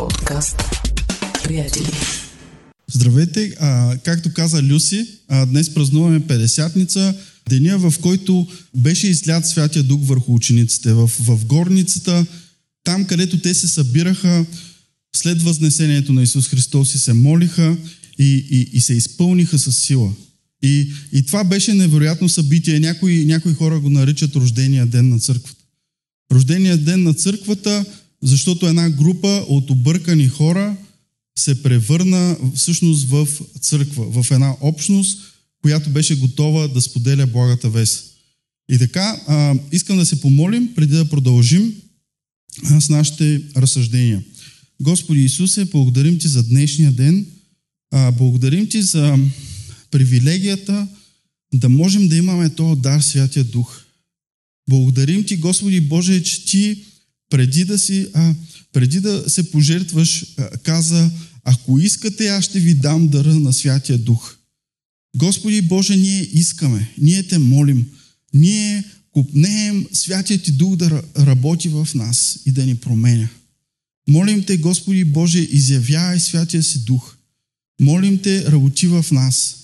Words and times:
Подкаст. 0.00 0.56
Приятели. 1.44 1.86
Здравейте! 2.92 3.54
А, 3.60 3.98
както 4.04 4.32
каза 4.32 4.62
Люси, 4.62 5.06
а, 5.28 5.46
днес 5.46 5.74
празнуваме 5.74 6.20
50-ница, 6.20 7.14
деня 7.48 7.78
в 7.78 7.94
който 8.00 8.46
беше 8.76 9.08
излят 9.08 9.46
Святия 9.46 9.82
Дух 9.82 10.00
върху 10.02 10.34
учениците. 10.34 10.92
В, 10.92 11.10
в 11.20 11.46
горницата, 11.46 12.26
там 12.84 13.04
където 13.04 13.38
те 13.38 13.54
се 13.54 13.68
събираха 13.68 14.46
след 15.16 15.42
възнесението 15.42 16.12
на 16.12 16.22
Исус 16.22 16.48
Христос 16.48 16.94
и 16.94 16.98
се 16.98 17.12
молиха 17.12 17.76
и, 18.18 18.46
и, 18.50 18.70
и 18.72 18.80
се 18.80 18.94
изпълниха 18.94 19.58
с 19.58 19.72
сила. 19.72 20.12
И, 20.62 20.92
и 21.12 21.22
това 21.22 21.44
беше 21.44 21.74
невероятно 21.74 22.28
събитие. 22.28 22.80
Някои, 22.80 23.24
някои 23.24 23.54
хора 23.54 23.80
го 23.80 23.90
наричат 23.90 24.36
рождения 24.36 24.86
ден 24.86 25.08
на 25.08 25.18
църквата. 25.18 25.64
Рождения 26.32 26.76
ден 26.78 27.02
на 27.02 27.14
църквата, 27.14 27.84
защото 28.22 28.66
една 28.66 28.90
група 28.90 29.44
от 29.48 29.70
объркани 29.70 30.28
хора 30.28 30.76
се 31.38 31.62
превърна 31.62 32.36
всъщност 32.54 33.08
в 33.08 33.28
църква, 33.60 34.22
в 34.22 34.30
една 34.30 34.56
общност, 34.60 35.18
която 35.62 35.90
беше 35.90 36.16
готова 36.16 36.68
да 36.68 36.80
споделя 36.80 37.26
благата 37.26 37.70
вест. 37.70 38.10
И 38.72 38.78
така, 38.78 39.20
а, 39.26 39.54
искам 39.72 39.96
да 39.96 40.06
се 40.06 40.20
помолим, 40.20 40.74
преди 40.74 40.94
да 40.94 41.08
продължим 41.08 41.74
с 42.80 42.88
нашите 42.88 43.42
разсъждения. 43.56 44.22
Господи 44.82 45.24
Исусе, 45.24 45.64
благодарим 45.64 46.18
Ти 46.18 46.28
за 46.28 46.42
днешния 46.42 46.92
ден. 46.92 47.26
А, 47.90 48.12
благодарим 48.12 48.68
Ти 48.68 48.82
за 48.82 49.18
привилегията 49.90 50.88
да 51.54 51.68
можем 51.68 52.08
да 52.08 52.16
имаме 52.16 52.54
този 52.54 52.80
дар, 52.80 53.00
Святия 53.00 53.44
Дух. 53.44 53.80
Благодарим 54.68 55.24
Ти, 55.24 55.36
Господи 55.36 55.80
Боже, 55.80 56.22
че 56.22 56.44
Ти 56.44 56.84
преди 57.30 57.64
да, 57.64 57.78
си, 57.78 58.08
а, 58.14 58.34
преди 58.72 59.00
да 59.00 59.24
се 59.30 59.50
пожертваш, 59.50 60.26
а, 60.36 60.48
каза, 60.48 61.10
ако 61.44 61.78
искате, 61.78 62.28
аз 62.28 62.44
ще 62.44 62.60
ви 62.60 62.74
дам 62.74 63.08
дъра 63.08 63.34
на 63.34 63.52
Святия 63.52 63.98
Дух. 63.98 64.36
Господи 65.16 65.62
Боже, 65.62 65.96
ние 65.96 66.28
искаме, 66.32 66.94
ние 66.98 67.22
те 67.22 67.38
молим, 67.38 67.86
ние 68.34 68.84
купнеем 69.12 69.86
Святия 69.92 70.38
Ти 70.38 70.52
Дух 70.52 70.76
да 70.76 71.02
работи 71.18 71.68
в 71.68 71.88
нас 71.94 72.38
и 72.46 72.52
да 72.52 72.66
ни 72.66 72.74
променя. 72.74 73.28
Молим 74.08 74.44
Те, 74.44 74.56
Господи 74.56 75.04
Боже, 75.04 75.38
изявявай 75.38 76.20
Святия 76.20 76.62
си 76.62 76.78
Дух. 76.78 77.16
Молим 77.80 78.18
Те, 78.18 78.44
работи 78.44 78.86
в 78.86 79.06
нас, 79.12 79.56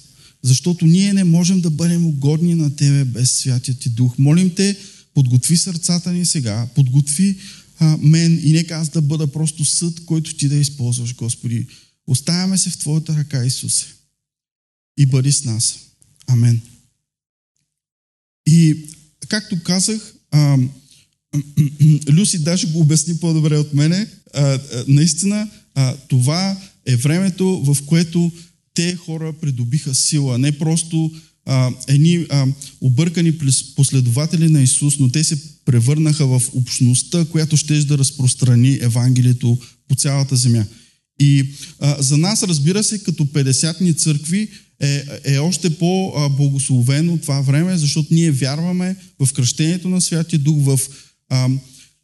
защото 0.42 0.86
ние 0.86 1.12
не 1.12 1.24
можем 1.24 1.60
да 1.60 1.70
бъдем 1.70 2.06
угодни 2.06 2.54
на 2.54 2.76
Тебе 2.76 3.04
без 3.04 3.32
Святия 3.32 3.74
Ти 3.74 3.88
Дух. 3.88 4.18
Молим 4.18 4.54
Те, 4.54 4.76
подготви 5.14 5.56
сърцата 5.56 6.12
ни 6.12 6.26
сега, 6.26 6.68
подготви 6.74 7.36
а, 7.78 7.96
мен 8.02 8.40
и 8.44 8.52
нека 8.52 8.74
аз 8.74 8.88
да 8.88 9.02
бъда 9.02 9.26
просто 9.26 9.64
съд, 9.64 10.04
който 10.04 10.36
Ти 10.36 10.48
да 10.48 10.56
използваш, 10.56 11.14
Господи. 11.14 11.66
Оставяме 12.06 12.58
се 12.58 12.70
в 12.70 12.78
Твоята 12.78 13.16
ръка, 13.16 13.44
Исусе. 13.44 13.86
И 14.98 15.06
бъди 15.06 15.32
с 15.32 15.44
нас. 15.44 15.78
Амен. 16.26 16.60
И, 18.46 18.86
както 19.28 19.62
казах, 19.62 20.14
а, 20.30 20.58
Люси 22.08 22.38
даже 22.38 22.66
го 22.66 22.80
обясни 22.80 23.16
по-добре 23.16 23.58
от 23.58 23.74
мене. 23.74 24.08
А, 24.34 24.42
а, 24.42 24.60
наистина, 24.88 25.50
а, 25.74 25.96
това 25.96 26.60
е 26.86 26.96
времето, 26.96 27.62
в 27.64 27.86
което 27.86 28.32
те 28.74 28.96
хора 28.96 29.32
придобиха 29.32 29.94
сила. 29.94 30.38
Не 30.38 30.58
просто 30.58 31.12
едни 31.88 32.26
объркани 32.80 33.32
последователи 33.76 34.48
на 34.48 34.62
Исус, 34.62 34.98
но 34.98 35.08
те 35.08 35.24
се 35.24 35.38
превърнаха 35.64 36.26
в 36.26 36.42
общността, 36.54 37.24
която 37.24 37.56
ще 37.56 37.84
да 37.84 37.98
разпространи 37.98 38.78
Евангелието 38.82 39.58
по 39.88 39.94
цялата 39.94 40.36
земя. 40.36 40.64
И 41.20 41.44
а, 41.80 42.02
за 42.02 42.18
нас, 42.18 42.42
разбира 42.42 42.84
се, 42.84 42.98
като 42.98 43.24
50-ни 43.24 43.94
църкви 43.94 44.48
е, 44.80 45.04
е 45.24 45.38
още 45.38 45.70
по-благословено 45.70 47.18
това 47.18 47.40
време, 47.40 47.78
защото 47.78 48.14
ние 48.14 48.30
вярваме 48.30 48.96
в 49.20 49.32
кръщението 49.32 49.88
на 49.88 50.00
Святия 50.00 50.38
Дух, 50.38 50.56
в 50.58 50.80
а, 51.28 51.48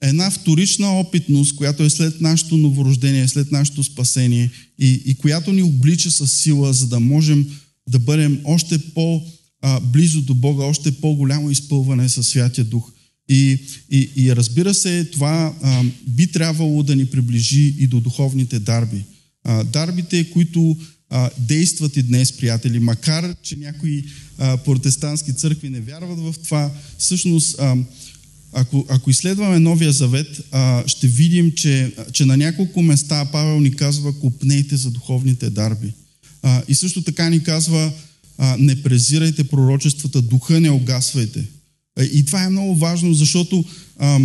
една 0.02 0.30
вторична 0.30 1.00
опитност, 1.00 1.56
която 1.56 1.82
е 1.82 1.90
след 1.90 2.20
нашето 2.20 2.56
новорождение, 2.56 3.28
след 3.28 3.52
нашето 3.52 3.84
спасение 3.84 4.50
и, 4.78 5.02
и 5.06 5.14
която 5.14 5.52
ни 5.52 5.62
облича 5.62 6.10
с 6.10 6.28
сила, 6.28 6.72
за 6.72 6.86
да 6.86 7.00
можем 7.00 7.46
да 7.88 7.98
бъдем 7.98 8.40
още 8.44 8.78
по-близо 8.78 10.22
до 10.22 10.34
Бога, 10.34 10.64
още 10.64 10.92
по-голямо 10.92 11.50
изпълване 11.50 12.08
със 12.08 12.28
Святия 12.28 12.64
Дух. 12.64 12.92
И, 13.28 13.58
и, 13.90 14.10
и 14.16 14.36
разбира 14.36 14.74
се, 14.74 15.04
това 15.04 15.54
а, 15.62 15.84
би 16.06 16.26
трябвало 16.26 16.82
да 16.82 16.96
ни 16.96 17.06
приближи 17.06 17.74
и 17.78 17.86
до 17.86 18.00
духовните 18.00 18.58
дарби. 18.58 19.04
А, 19.44 19.64
дарбите, 19.64 20.30
които 20.30 20.76
а, 21.10 21.30
действат 21.38 21.96
и 21.96 22.02
днес, 22.02 22.32
приятели, 22.32 22.78
макар 22.78 23.34
че 23.42 23.56
някои 23.56 24.04
а, 24.38 24.56
протестантски 24.56 25.32
църкви 25.32 25.68
не 25.68 25.80
вярват 25.80 26.18
в 26.18 26.34
това, 26.44 26.70
всъщност 26.98 27.56
а, 27.58 27.76
ако, 28.52 28.86
ако 28.88 29.10
изследваме 29.10 29.58
Новия 29.58 29.92
Завет, 29.92 30.42
а, 30.50 30.84
ще 30.86 31.06
видим, 31.06 31.52
че, 31.52 31.94
че 32.12 32.24
на 32.24 32.36
няколко 32.36 32.82
места 32.82 33.24
Павел 33.24 33.60
ни 33.60 33.76
казва 33.76 34.20
купнейте 34.20 34.76
за 34.76 34.90
духовните 34.90 35.50
дарби. 35.50 35.92
А, 36.42 36.62
и 36.68 36.74
също 36.74 37.02
така 37.02 37.30
ни 37.30 37.42
казва 37.42 37.92
а, 38.38 38.56
не 38.58 38.82
презирайте 38.82 39.44
пророчествата, 39.44 40.22
духа 40.22 40.60
не 40.60 40.70
огасвайте. 40.70 41.44
А, 41.98 42.04
и 42.04 42.24
това 42.24 42.44
е 42.44 42.48
много 42.48 42.76
важно, 42.76 43.14
защото, 43.14 43.64
а, 43.98 44.20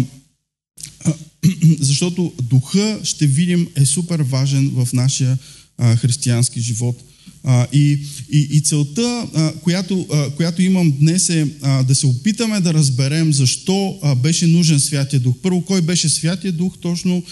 а, 1.05 1.13
защото 1.79 2.33
духа, 2.41 2.99
ще 3.03 3.27
видим, 3.27 3.67
е 3.75 3.85
супер 3.85 4.19
важен 4.19 4.69
в 4.69 4.93
нашия 4.93 5.37
а, 5.77 5.95
християнски 5.95 6.61
живот. 6.61 7.03
А, 7.43 7.67
и, 7.73 7.99
и, 8.31 8.47
и 8.51 8.61
целта, 8.61 9.27
а, 9.33 9.53
която, 9.53 10.07
а, 10.11 10.29
която 10.29 10.61
имам 10.61 10.93
днес 10.99 11.29
е 11.29 11.47
а, 11.61 11.83
да 11.83 11.95
се 11.95 12.07
опитаме 12.07 12.61
да 12.61 12.73
разберем 12.73 13.33
защо 13.33 13.99
а, 14.01 14.15
беше 14.15 14.47
нужен 14.47 14.79
Святия 14.79 15.19
Дух. 15.19 15.35
Първо, 15.41 15.61
кой 15.61 15.81
беше 15.81 16.09
Святия 16.09 16.51
Дух 16.53 16.77
точно 16.81 17.23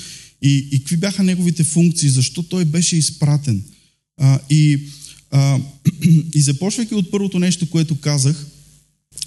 и, 0.41 0.67
и 0.71 0.79
какви 0.79 0.97
бяха 0.97 1.23
неговите 1.23 1.63
функции, 1.63 2.09
защо 2.09 2.43
той 2.43 2.65
беше 2.65 2.97
изпратен. 2.97 3.63
А, 4.17 4.39
и, 4.49 4.79
а, 5.31 5.59
и 6.33 6.41
започвайки 6.41 6.95
от 6.95 7.11
първото 7.11 7.39
нещо, 7.39 7.69
което 7.69 7.99
казах, 7.99 8.45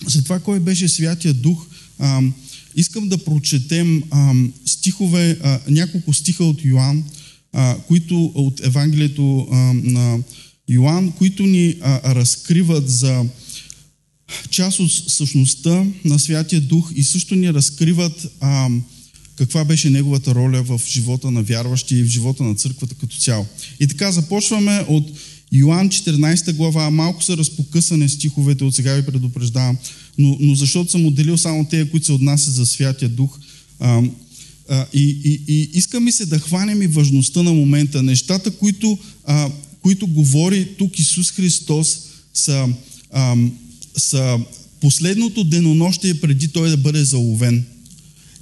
за 0.07 0.23
това 0.23 0.41
кой 0.41 0.61
беше 0.61 0.89
Святия 0.89 1.35
Дух, 1.35 1.67
а, 1.99 2.23
искам 2.77 3.09
да 3.09 3.25
прочетем 3.25 4.03
а, 4.11 4.35
стихове, 4.67 5.39
а, 5.43 5.61
няколко 5.69 6.13
стиха 6.13 6.45
от 6.45 6.65
Йоанн, 6.65 7.05
а, 7.53 7.77
които 7.87 8.25
от 8.25 8.61
Евангелието 8.67 9.49
а, 9.51 9.57
на 9.75 10.19
Йоанн, 10.69 11.13
които 11.13 11.47
ни 11.47 11.75
а, 11.81 12.15
разкриват 12.15 12.91
за 12.91 13.25
част 14.51 14.81
от 14.81 14.93
същността 14.93 15.85
на 16.05 16.19
Святия 16.19 16.61
Дух 16.61 16.93
и 16.95 17.03
също 17.03 17.35
ни 17.35 17.53
разкриват 17.53 18.27
а, 18.41 18.69
каква 19.39 19.65
беше 19.65 19.91
неговата 19.91 20.35
роля 20.35 20.63
в 20.63 20.81
живота 20.87 21.31
на 21.31 21.43
вярващи 21.43 21.97
и 21.97 22.03
в 22.03 22.07
живота 22.07 22.43
на 22.43 22.55
църквата 22.55 22.95
като 22.95 23.17
цяло. 23.17 23.47
И 23.81 23.87
така 23.87 24.13
започваме 24.13 24.85
от 24.89 25.11
Йоанн 25.53 25.91
14 25.91 26.53
глава, 26.53 26.91
малко 26.91 27.23
са 27.23 27.37
разпокъсани 27.37 28.09
стиховете, 28.09 28.65
от 28.65 28.75
сега 28.75 28.95
ви 28.95 29.07
предупреждавам, 29.07 29.77
но, 30.19 30.37
но 30.41 30.55
защото 30.55 30.91
съм 30.91 31.07
отделил 31.07 31.39
само 31.39 31.65
тези, 31.65 31.91
които 31.91 32.07
се 32.07 32.13
отнасят 32.13 32.55
за 32.55 32.67
Святия 32.67 33.09
Дух. 33.09 33.39
А, 33.81 34.03
а, 34.69 34.87
и, 34.93 35.21
и, 35.25 35.43
и 35.49 35.71
иска 35.75 36.01
ми 36.01 36.13
се 36.13 36.27
да 36.27 36.39
хванем 36.39 36.83
и 36.83 36.87
важността 36.87 37.43
на 37.43 37.53
момента. 37.53 38.03
Нещата, 38.03 38.51
които 38.51 38.99
а, 39.25 39.51
които 39.83 40.07
говори 40.07 40.69
тук 40.79 40.99
Исус 40.99 41.31
Христос, 41.31 41.99
са, 42.35 42.69
ам, 43.13 43.53
са 43.97 44.39
последното 44.81 45.45
денонощие 45.45 46.15
преди 46.15 46.49
Той 46.49 46.71
да 46.71 46.77
бъде 46.77 47.05
заловен. 47.05 47.65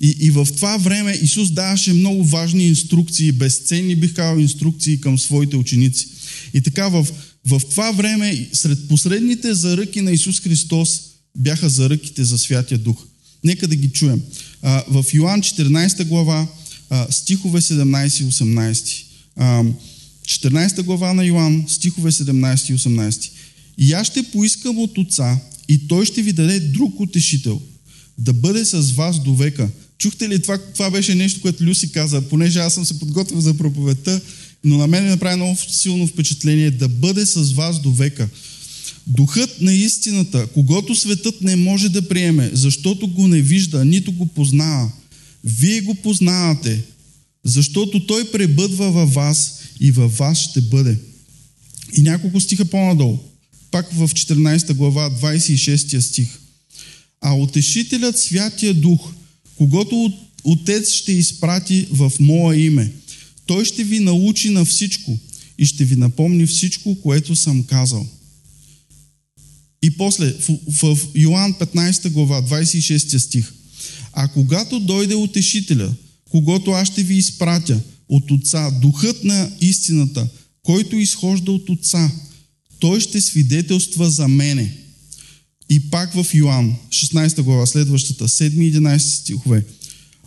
И, 0.00 0.16
и 0.20 0.30
в 0.30 0.48
това 0.56 0.76
време 0.76 1.12
Исус 1.22 1.50
даваше 1.50 1.92
много 1.92 2.24
важни 2.24 2.66
инструкции, 2.66 3.32
безценни 3.32 3.96
бих 3.96 4.14
казал 4.14 4.40
инструкции 4.40 5.00
към 5.00 5.18
своите 5.18 5.56
ученици. 5.56 6.08
И 6.54 6.60
така 6.60 6.88
в, 6.88 7.06
в 7.46 7.62
това 7.70 7.92
време, 7.92 8.48
сред 8.52 8.88
посредните 8.88 9.54
заръки 9.54 10.00
на 10.00 10.12
Исус 10.12 10.40
Христос, 10.40 11.00
бяха 11.36 11.68
заръките 11.68 12.24
за 12.24 12.38
Святия 12.38 12.78
Дух. 12.78 13.06
Нека 13.44 13.68
да 13.68 13.76
ги 13.76 13.88
чуем. 13.88 14.22
А, 14.62 14.84
в 14.88 15.04
Йоанн 15.14 15.42
14 15.42 16.04
глава, 16.04 16.48
а, 16.90 17.06
стихове 17.10 17.60
17 17.60 18.20
и 18.20 18.24
18. 18.24 19.04
А, 19.36 19.64
14 20.26 20.82
глава 20.82 21.12
на 21.12 21.24
Йоан, 21.24 21.64
стихове 21.68 22.12
17 22.12 22.70
и 22.70 22.78
18. 22.78 23.30
И 23.78 23.92
аз 23.92 24.06
ще 24.06 24.22
поискам 24.22 24.78
от 24.78 24.98
Отца, 24.98 25.38
и 25.68 25.88
Той 25.88 26.06
ще 26.06 26.22
ви 26.22 26.32
даде 26.32 26.60
друг 26.60 27.00
утешител, 27.00 27.60
да 28.18 28.32
бъде 28.32 28.64
с 28.64 28.92
вас 28.92 29.22
до 29.22 29.34
века. 29.34 29.68
Чухте 29.98 30.28
ли 30.28 30.42
това? 30.42 30.58
Това 30.58 30.90
беше 30.90 31.14
нещо, 31.14 31.40
което 31.40 31.64
Люси 31.64 31.92
каза, 31.92 32.22
понеже 32.22 32.58
аз 32.58 32.74
съм 32.74 32.84
се 32.84 32.98
подготвил 32.98 33.40
за 33.40 33.54
проповедта, 33.54 34.20
но 34.64 34.78
на 34.78 34.86
мен 34.86 35.04
ми 35.04 35.10
направи 35.10 35.36
много 35.36 35.56
силно 35.70 36.06
впечатление 36.06 36.70
да 36.70 36.88
бъде 36.88 37.26
с 37.26 37.52
вас 37.52 37.82
до 37.82 37.92
века. 37.92 38.28
Духът 39.06 39.60
на 39.60 39.74
истината, 39.74 40.46
когато 40.46 40.94
светът 40.94 41.42
не 41.42 41.56
може 41.56 41.88
да 41.88 42.08
приеме, 42.08 42.50
защото 42.52 43.08
го 43.08 43.28
не 43.28 43.42
вижда, 43.42 43.84
нито 43.84 44.12
го 44.12 44.26
познава. 44.26 44.92
Вие 45.44 45.80
го 45.80 45.94
познавате, 45.94 46.82
защото 47.44 48.06
Той 48.06 48.30
пребъдва 48.30 48.90
във 48.90 49.14
вас 49.14 49.58
и 49.80 49.90
във 49.90 50.16
вас 50.16 50.38
ще 50.38 50.60
бъде. 50.60 50.98
И 51.96 52.02
няколко 52.02 52.40
стиха 52.40 52.64
по-надолу. 52.64 53.18
Пак 53.70 53.92
в 53.92 54.08
14 54.08 54.72
глава, 54.72 55.10
26 55.10 56.00
стих. 56.00 56.28
А 57.20 57.34
утешителят 57.34 58.18
Святия 58.18 58.74
Дух, 58.74 59.12
когато 59.56 60.12
Отец 60.44 60.92
ще 60.92 61.12
изпрати 61.12 61.86
в 61.90 62.12
Мое 62.20 62.56
име, 62.56 62.92
Той 63.46 63.64
ще 63.64 63.84
ви 63.84 64.00
научи 64.00 64.50
на 64.50 64.64
всичко 64.64 65.18
и 65.58 65.66
ще 65.66 65.84
ви 65.84 65.96
напомни 65.96 66.46
всичко, 66.46 67.00
което 67.00 67.36
съм 67.36 67.62
казал. 67.62 68.06
И 69.82 69.90
после, 69.90 70.32
в, 70.32 70.96
в 70.96 70.98
Йоанн 71.14 71.54
15 71.54 72.10
глава, 72.10 72.42
26 72.42 73.18
стих. 73.18 73.52
А 74.12 74.28
когато 74.28 74.80
дойде 74.80 75.14
утешителя, 75.14 75.94
когато 76.30 76.70
аз 76.70 76.88
ще 76.88 77.02
ви 77.02 77.14
изпратя 77.14 77.80
от 78.08 78.30
Отца, 78.30 78.70
духът 78.70 79.24
на 79.24 79.50
истината, 79.60 80.28
който 80.62 80.96
изхожда 80.96 81.52
от 81.52 81.70
Отца, 81.70 82.10
той 82.78 83.00
ще 83.00 83.20
свидетелства 83.20 84.10
за 84.10 84.28
мене. 84.28 84.76
И 85.70 85.90
пак 85.90 86.12
в 86.14 86.26
Йоанн, 86.34 86.76
16 86.88 87.42
глава, 87.42 87.66
следващата, 87.66 88.28
7 88.28 88.64
и 88.64 88.74
11 88.74 88.98
стихове. 88.98 89.64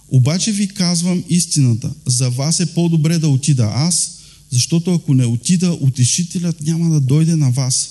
Обаче 0.08 0.52
ви 0.52 0.68
казвам 0.68 1.24
истината. 1.30 1.94
За 2.06 2.30
вас 2.30 2.60
е 2.60 2.74
по-добре 2.74 3.20
да 3.20 3.30
отида 3.30 3.72
аз, 3.76 4.12
защото 4.52 4.94
ако 4.94 5.14
не 5.14 5.26
отида, 5.26 5.78
утешителят 5.82 6.62
няма 6.62 6.90
да 6.90 7.00
дойде 7.00 7.36
на 7.36 7.52
вас. 7.52 7.90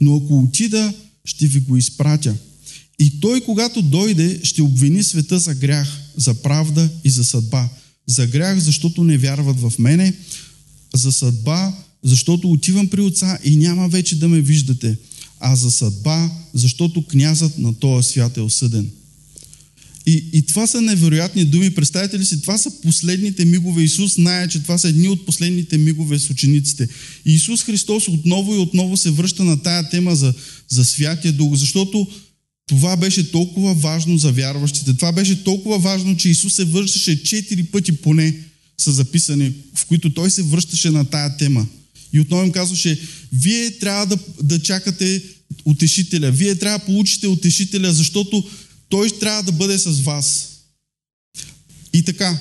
Но 0.00 0.16
ако 0.16 0.38
отида, 0.38 0.94
ще 1.24 1.46
ви 1.46 1.60
го 1.60 1.76
изпратя. 1.76 2.36
И 2.98 3.20
той, 3.20 3.40
когато 3.40 3.82
дойде, 3.82 4.40
ще 4.42 4.62
обвини 4.62 5.02
света 5.02 5.38
за 5.38 5.54
грях, 5.54 5.88
за 6.16 6.34
правда 6.34 6.90
и 7.04 7.10
за 7.10 7.24
съдба. 7.24 7.68
За 8.06 8.26
грях, 8.26 8.58
защото 8.58 9.04
не 9.04 9.18
вярват 9.18 9.60
в 9.60 9.72
мене, 9.78 10.14
за 10.94 11.12
съдба, 11.12 11.74
защото 12.02 12.50
отивам 12.50 12.88
при 12.88 13.00
отца 13.00 13.38
и 13.44 13.56
няма 13.56 13.88
вече 13.88 14.18
да 14.18 14.28
ме 14.28 14.40
виждате, 14.40 14.96
а 15.40 15.56
за 15.56 15.70
съдба, 15.70 16.30
защото 16.54 17.06
князът 17.06 17.58
на 17.58 17.74
този 17.74 18.08
свят 18.08 18.36
е 18.36 18.40
осъден. 18.40 18.90
И, 20.06 20.24
и 20.32 20.42
това 20.42 20.66
са 20.66 20.80
невероятни 20.80 21.44
думи. 21.44 21.70
Представете 21.70 22.18
ли 22.18 22.24
си, 22.24 22.40
това 22.40 22.58
са 22.58 22.70
последните 22.82 23.44
мигове. 23.44 23.82
Исус 23.82 24.14
знае, 24.14 24.48
че 24.48 24.62
това 24.62 24.78
са 24.78 24.88
едни 24.88 25.08
от 25.08 25.26
последните 25.26 25.78
мигове 25.78 26.18
с 26.18 26.30
учениците. 26.30 26.88
И 27.26 27.34
Исус 27.34 27.62
Христос 27.62 28.08
отново 28.08 28.54
и 28.54 28.58
отново 28.58 28.96
се 28.96 29.10
връща 29.10 29.44
на 29.44 29.62
тая 29.62 29.90
тема 29.90 30.16
за, 30.16 30.34
за 30.68 30.84
Святия 30.84 31.32
Дух, 31.32 31.54
защото 31.54 32.06
това 32.66 32.96
беше 32.96 33.30
толкова 33.30 33.74
важно 33.74 34.18
за 34.18 34.32
вярващите. 34.32 34.94
Това 34.94 35.12
беше 35.12 35.44
толкова 35.44 35.78
важно, 35.78 36.16
че 36.16 36.28
Исус 36.28 36.54
се 36.54 36.64
връщаше 36.64 37.22
четири 37.22 37.64
пъти 37.64 37.92
поне 37.92 38.34
са 38.78 38.92
записани, 38.92 39.52
в 39.74 39.86
които 39.86 40.14
Той 40.14 40.30
се 40.30 40.42
връщаше 40.42 40.90
на 40.90 41.04
тая 41.04 41.36
тема. 41.36 41.66
И 42.12 42.20
отново 42.20 42.46
им 42.46 42.52
казваше, 42.52 43.00
вие 43.32 43.70
трябва 43.70 44.06
да, 44.06 44.18
да 44.42 44.62
чакате 44.62 45.22
утешителя, 45.64 46.30
вие 46.30 46.54
трябва 46.54 46.78
да 46.78 46.84
получите 46.84 47.26
утешителя, 47.26 47.92
защото 47.92 48.50
той 48.88 49.10
трябва 49.10 49.42
да 49.42 49.52
бъде 49.52 49.78
с 49.78 50.00
вас. 50.00 50.50
И 51.92 52.02
така, 52.02 52.38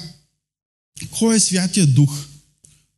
кой 1.12 1.36
е 1.36 1.40
Святия 1.40 1.88
Дух? 1.88 2.26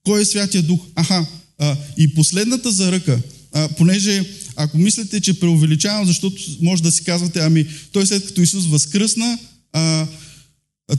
Кой 0.03 0.21
е 0.21 0.25
Святия 0.25 0.63
Дух? 0.63 0.79
Аха, 0.95 1.25
а, 1.57 1.77
и 1.97 2.13
последната 2.13 2.71
заръка, 2.71 3.21
а, 3.51 3.69
понеже 3.69 4.25
ако 4.55 4.77
мислите, 4.77 5.21
че 5.21 5.39
преувеличавам, 5.39 6.07
защото 6.07 6.41
може 6.61 6.83
да 6.83 6.91
си 6.91 7.03
казвате, 7.03 7.39
ами 7.39 7.67
той 7.91 8.05
след 8.05 8.25
като 8.25 8.41
Исус 8.41 8.65
възкръсна, 8.65 9.37
а, 9.73 10.07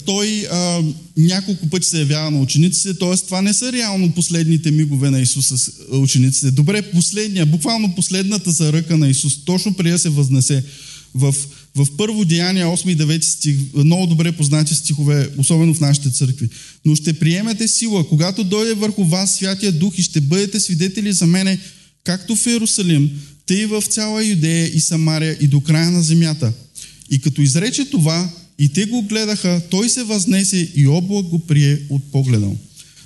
той 0.04 0.46
а, 0.50 0.82
няколко 1.16 1.68
пъти 1.68 1.88
се 1.88 1.98
явява 1.98 2.30
на 2.30 2.40
учениците, 2.40 2.98
т.е. 2.98 3.16
това 3.16 3.42
не 3.42 3.52
са 3.52 3.72
реално 3.72 4.12
последните 4.12 4.70
мигове 4.70 5.10
на 5.10 5.20
Исус 5.20 5.46
с 5.46 5.70
учениците. 5.90 6.50
Добре, 6.50 6.82
последния, 6.82 7.46
буквално 7.46 7.94
последната 7.94 8.50
заръка 8.50 8.96
на 8.96 9.08
Исус, 9.08 9.44
точно 9.44 9.74
преди 9.74 9.90
да 9.90 9.98
се 9.98 10.08
възнесе 10.08 10.64
в, 11.14 11.34
в 11.74 11.86
първо 11.96 12.24
деяние 12.24 12.64
8 12.64 12.88
и 12.88 12.96
9 12.96 13.20
стих, 13.24 13.56
много 13.74 14.06
добре 14.06 14.32
познати 14.32 14.74
стихове, 14.74 15.28
особено 15.38 15.74
в 15.74 15.80
нашите 15.80 16.10
църкви. 16.10 16.48
Но 16.84 16.96
ще 16.96 17.12
приемете 17.12 17.68
сила, 17.68 18.08
когато 18.08 18.44
дойде 18.44 18.74
върху 18.74 19.04
вас 19.04 19.34
Святия 19.34 19.72
Дух 19.72 19.98
и 19.98 20.02
ще 20.02 20.20
бъдете 20.20 20.60
свидетели 20.60 21.12
за 21.12 21.26
мене, 21.26 21.58
както 22.04 22.36
в 22.36 22.46
Иерусалим, 22.46 23.10
тъй 23.46 23.66
в 23.66 23.82
цяла 23.82 24.24
Юдея 24.24 24.76
и 24.76 24.80
Самария 24.80 25.36
и 25.40 25.46
до 25.46 25.60
края 25.60 25.90
на 25.90 26.02
земята. 26.02 26.52
И 27.10 27.20
като 27.20 27.42
изрече 27.42 27.84
това, 27.84 28.30
и 28.58 28.68
те 28.68 28.86
го 28.86 29.02
гледаха, 29.02 29.62
той 29.70 29.88
се 29.88 30.02
възнесе 30.02 30.72
и 30.74 30.86
облак 30.86 31.26
го 31.26 31.38
прие 31.38 31.78
от 31.90 32.12
погледа 32.12 32.50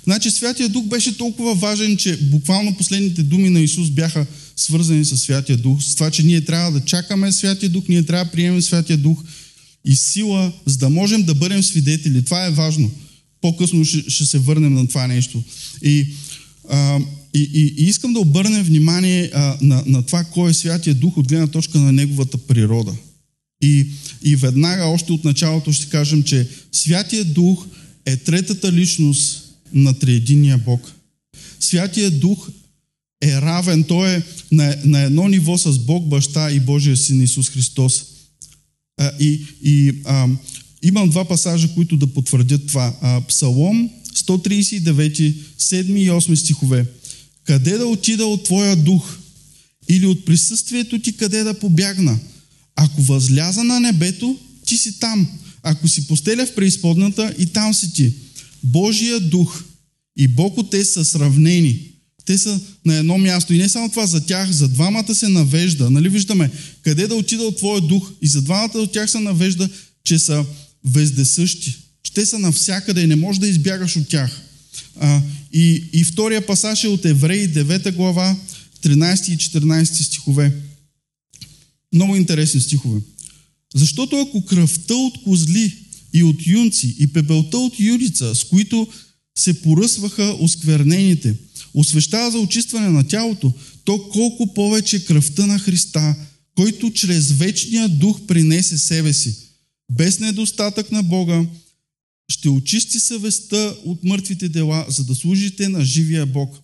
Значи 0.03 0.31
Святия 0.31 0.69
Дух 0.69 0.85
беше 0.85 1.17
толкова 1.17 1.55
важен, 1.55 1.97
че 1.97 2.17
буквално 2.17 2.75
последните 2.77 3.23
думи 3.23 3.49
на 3.49 3.59
Исус 3.59 3.89
бяха 3.89 4.25
свързани 4.55 5.05
с 5.05 5.17
Святия 5.17 5.57
Дух, 5.57 5.83
с 5.83 5.95
това, 5.95 6.11
че 6.11 6.23
ние 6.23 6.41
трябва 6.41 6.71
да 6.71 6.85
чакаме 6.85 7.31
Святия 7.31 7.69
Дух, 7.69 7.83
ние 7.89 8.03
трябва 8.03 8.25
да 8.25 8.31
приемем 8.31 8.61
Святия 8.61 8.97
Дух 8.97 9.23
и 9.85 9.95
сила, 9.95 10.51
за 10.65 10.77
да 10.77 10.89
можем 10.89 11.23
да 11.23 11.35
бъдем 11.35 11.63
свидетели. 11.63 12.21
Това 12.21 12.45
е 12.45 12.51
важно. 12.51 12.91
По-късно 13.41 13.85
ще, 13.85 14.09
ще 14.09 14.25
се 14.25 14.39
върнем 14.39 14.73
на 14.73 14.87
това 14.87 15.07
нещо. 15.07 15.43
И, 15.81 16.07
а, 16.69 16.99
и, 17.33 17.49
и, 17.53 17.83
и 17.83 17.87
искам 17.87 18.13
да 18.13 18.19
обърнем 18.19 18.63
внимание 18.63 19.31
а, 19.33 19.57
на, 19.61 19.83
на 19.85 20.03
това, 20.03 20.23
кой 20.23 20.51
е 20.51 20.53
Святия 20.53 20.95
Дух 20.95 21.17
от 21.17 21.27
гледна 21.27 21.47
точка 21.47 21.79
на 21.79 21.91
неговата 21.91 22.37
природа. 22.37 22.93
И, 23.61 23.87
и 24.23 24.35
веднага, 24.35 24.85
още 24.85 25.11
от 25.11 25.23
началото 25.23 25.71
ще 25.71 25.89
кажем, 25.89 26.23
че 26.23 26.47
Святия 26.71 27.25
Дух 27.25 27.67
е 28.05 28.17
третата 28.17 28.71
личност 28.71 29.53
на 29.73 29.99
Триединия 29.99 30.57
Бог. 30.57 30.91
Святия 31.59 32.11
Дух 32.11 32.49
е 33.23 33.41
равен, 33.41 33.83
той 33.83 34.15
е 34.15 34.23
на, 34.51 34.75
на 34.85 35.01
едно 35.01 35.27
ниво 35.27 35.57
с 35.57 35.79
Бог 35.79 36.07
Баща 36.07 36.51
и 36.51 36.59
Божия 36.59 36.97
Син 36.97 37.21
Исус 37.21 37.49
Христос. 37.49 38.05
А, 38.97 39.11
и 39.19 39.45
и 39.63 39.93
а, 40.05 40.27
имам 40.83 41.09
два 41.09 41.27
пасажа, 41.27 41.73
които 41.73 41.97
да 41.97 42.07
потвърдят 42.07 42.67
това. 42.67 42.95
А, 43.01 43.21
Псалом 43.21 43.89
139, 44.15 45.33
7 45.59 45.99
и 45.99 46.09
8 46.09 46.35
стихове. 46.35 46.85
Къде 47.43 47.77
да 47.77 47.85
отида 47.85 48.25
от 48.25 48.43
Твоя 48.43 48.75
дух? 48.75 49.17
Или 49.89 50.05
от 50.05 50.25
присъствието 50.25 50.99
Ти 50.99 51.17
къде 51.17 51.43
да 51.43 51.59
побягна? 51.59 52.19
Ако 52.83 53.01
възляза 53.01 53.63
на 53.63 53.79
небето, 53.79 54.37
Ти 54.65 54.77
си 54.77 54.99
там. 54.99 55.27
Ако 55.63 55.87
си 55.87 56.07
постеля 56.07 56.45
в 56.45 56.55
преизподната, 56.55 57.33
и 57.39 57.45
там 57.45 57.73
си 57.73 57.93
Ти. 57.93 58.13
Божия 58.63 59.19
дух 59.19 59.63
и 60.17 60.27
Бог 60.27 60.57
Отец 60.57 60.93
са 60.93 61.05
сравнени. 61.05 61.79
Те 62.25 62.37
са 62.37 62.59
на 62.85 62.95
едно 62.95 63.17
място. 63.17 63.53
И 63.53 63.57
не 63.57 63.69
само 63.69 63.89
това, 63.89 64.05
за 64.05 64.25
тях, 64.25 64.51
за 64.51 64.67
двамата 64.67 65.15
се 65.15 65.27
навежда. 65.27 65.89
Нали 65.89 66.09
виждаме, 66.09 66.51
къде 66.81 67.07
да 67.07 67.15
отида 67.15 67.43
от 67.43 67.57
Твоя 67.57 67.81
дух? 67.81 68.11
И 68.21 68.27
за 68.27 68.41
двамата 68.41 68.71
от 68.75 68.91
тях 68.91 69.11
се 69.11 69.19
навежда, 69.19 69.69
че 70.03 70.19
са 70.19 70.45
вездесъщи. 70.85 71.77
Че 72.03 72.13
те 72.13 72.25
са 72.25 72.39
навсякъде 72.39 73.01
и 73.01 73.07
не 73.07 73.15
можеш 73.15 73.39
да 73.39 73.47
избягаш 73.47 73.95
от 73.95 74.09
тях. 74.09 74.41
А, 74.99 75.21
и, 75.53 75.83
и 75.93 76.03
втория 76.03 76.45
пасаж 76.45 76.83
е 76.83 76.87
от 76.87 77.05
Евреи, 77.05 77.49
9 77.49 77.95
глава, 77.95 78.35
13 78.83 79.33
и 79.33 79.37
14 79.37 79.83
стихове. 79.83 80.53
Много 81.93 82.15
интересни 82.15 82.61
стихове. 82.61 83.01
Защото 83.75 84.19
ако 84.19 84.45
кръвта 84.45 84.95
от 84.95 85.23
козли 85.23 85.77
и 86.13 86.23
от 86.23 86.47
юнци 86.47 86.95
и 86.99 87.07
пепелта 87.07 87.57
от 87.57 87.79
юдица, 87.79 88.35
с 88.35 88.43
които 88.43 88.87
се 89.37 89.61
поръсваха 89.61 90.35
осквернените, 90.39 91.35
освещава 91.73 92.31
за 92.31 92.39
очистване 92.39 92.89
на 92.89 93.07
тялото, 93.07 93.53
то 93.85 94.09
колко 94.09 94.53
повече 94.53 95.05
кръвта 95.05 95.45
на 95.45 95.59
Христа, 95.59 96.15
който 96.55 96.91
чрез 96.91 97.31
вечния 97.31 97.89
дух 97.89 98.21
принесе 98.27 98.77
себе 98.77 99.13
си, 99.13 99.35
без 99.91 100.19
недостатък 100.19 100.91
на 100.91 101.03
Бога, 101.03 101.45
ще 102.29 102.49
очисти 102.49 102.99
съвестта 102.99 103.75
от 103.85 104.03
мъртвите 104.03 104.49
дела, 104.49 104.85
за 104.89 105.03
да 105.03 105.15
служите 105.15 105.69
на 105.69 105.85
живия 105.85 106.25
Бог. 106.25 106.59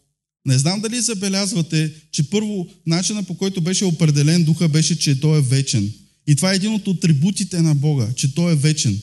Не 0.47 0.57
знам 0.57 0.81
дали 0.81 1.01
забелязвате, 1.01 1.91
че 2.11 2.29
първо 2.29 2.67
начина 2.85 3.23
по 3.23 3.37
който 3.37 3.61
беше 3.61 3.85
определен 3.85 4.43
духа 4.43 4.69
беше, 4.69 4.99
че 4.99 5.19
той 5.19 5.37
е 5.37 5.41
вечен. 5.41 5.91
И 6.27 6.35
това 6.35 6.51
е 6.51 6.55
един 6.55 6.73
от 6.73 6.87
атрибутите 6.87 7.61
на 7.61 7.75
Бога, 7.75 8.07
че 8.15 8.35
той 8.35 8.51
е 8.51 8.55
вечен. 8.55 8.99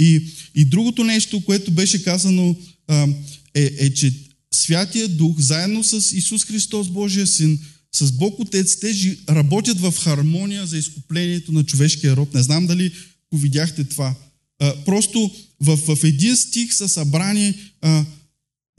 И, 0.00 0.26
и 0.54 0.64
другото 0.64 1.04
нещо, 1.04 1.44
което 1.44 1.70
беше 1.70 2.04
казано, 2.04 2.56
а, 2.88 3.08
е, 3.54 3.70
е, 3.78 3.94
че 3.94 4.12
Святия 4.54 5.08
Дух, 5.08 5.40
заедно 5.40 5.84
с 5.84 6.16
Исус 6.16 6.44
Христос, 6.44 6.88
Божия 6.88 7.26
Син, 7.26 7.58
с 7.92 8.12
Бог 8.12 8.40
Отец, 8.40 8.78
те 8.78 9.16
работят 9.28 9.80
в 9.80 9.94
хармония 9.98 10.66
за 10.66 10.78
изкуплението 10.78 11.52
на 11.52 11.64
човешкия 11.64 12.16
род. 12.16 12.34
Не 12.34 12.42
знам 12.42 12.66
дали 12.66 12.92
го 13.32 13.38
видяхте 13.38 13.84
това. 13.84 14.14
А, 14.58 14.74
просто 14.84 15.30
в, 15.60 15.76
в 15.76 16.04
един 16.04 16.36
стих 16.36 16.74
са 16.74 16.88
събрани 16.88 17.54
а, 17.80 18.04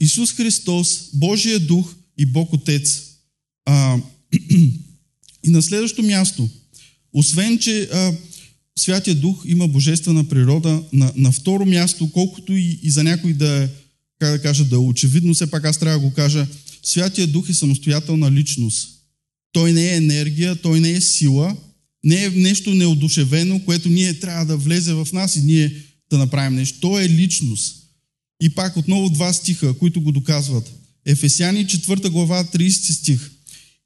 Исус 0.00 0.32
Христос, 0.32 1.08
Божия 1.14 1.60
Дух 1.60 1.94
и 2.18 2.26
Бог 2.26 2.52
Отец. 2.52 3.02
А, 3.66 3.98
и 5.46 5.50
на 5.50 5.62
следващо 5.62 6.02
място, 6.02 6.48
освен, 7.12 7.58
че 7.58 7.88
а, 7.92 8.12
Святия 8.78 9.14
Дух 9.14 9.42
има 9.46 9.68
божествена 9.68 10.28
природа, 10.28 10.82
на, 10.92 11.12
на 11.16 11.32
второ 11.32 11.66
място, 11.66 12.10
колкото 12.12 12.52
и, 12.52 12.78
и 12.82 12.90
за 12.90 13.04
някой 13.04 13.32
да 13.32 13.62
е 13.62 13.68
как 14.18 14.32
да 14.32 14.42
кажа, 14.42 14.64
да 14.64 14.76
е 14.76 14.78
очевидно, 14.78 15.34
все 15.34 15.50
пак 15.50 15.64
аз 15.64 15.78
трябва 15.78 15.98
да 15.98 16.06
го 16.06 16.14
кажа, 16.14 16.46
Святия 16.82 17.26
Дух 17.26 17.48
е 17.48 17.54
самостоятелна 17.54 18.32
личност. 18.32 18.88
Той 19.52 19.72
не 19.72 19.92
е 19.92 19.96
енергия, 19.96 20.56
той 20.56 20.80
не 20.80 20.90
е 20.90 21.00
сила, 21.00 21.56
не 22.04 22.24
е 22.24 22.30
нещо 22.30 22.74
неодушевено, 22.74 23.60
което 23.64 23.88
ние 23.88 24.14
трябва 24.14 24.46
да 24.46 24.56
влезе 24.56 24.92
в 24.94 25.08
нас 25.12 25.36
и 25.36 25.42
ние 25.42 25.76
да 26.10 26.18
направим 26.18 26.54
нещо. 26.54 26.80
Той 26.80 27.04
е 27.04 27.08
личност. 27.08 27.83
И 28.44 28.50
пак 28.50 28.76
отново 28.76 29.10
два 29.10 29.32
стиха, 29.32 29.78
които 29.78 30.00
го 30.00 30.12
доказват. 30.12 30.72
Ефесяни 31.06 31.66
4 31.66 32.08
глава 32.08 32.44
30 32.44 32.92
стих. 32.92 33.30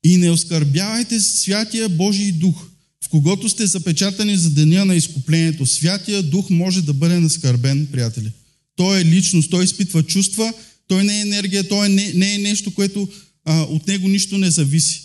И 0.04 0.16
не 0.16 0.30
оскърбявайте 0.30 1.20
Святия 1.20 1.88
Божий 1.88 2.32
Дух, 2.32 2.66
в 3.04 3.08
когото 3.08 3.48
сте 3.48 3.66
запечатани 3.66 4.36
за 4.36 4.50
деня 4.50 4.84
на 4.84 4.94
изкуплението. 4.94 5.66
Святия 5.66 6.22
Дух 6.22 6.50
може 6.50 6.82
да 6.82 6.92
бъде 6.92 7.20
наскърбен, 7.20 7.86
приятели. 7.92 8.32
Той 8.76 9.00
е 9.00 9.04
личност, 9.04 9.50
той 9.50 9.64
изпитва 9.64 10.02
чувства, 10.02 10.52
той 10.88 11.04
не 11.04 11.18
е 11.18 11.20
енергия, 11.20 11.68
той 11.68 11.88
не, 11.88 12.12
не 12.12 12.34
е 12.34 12.38
нещо, 12.38 12.74
което 12.74 13.08
а, 13.44 13.62
от 13.62 13.86
него 13.86 14.08
нищо 14.08 14.38
не 14.38 14.50
зависи. 14.50 15.02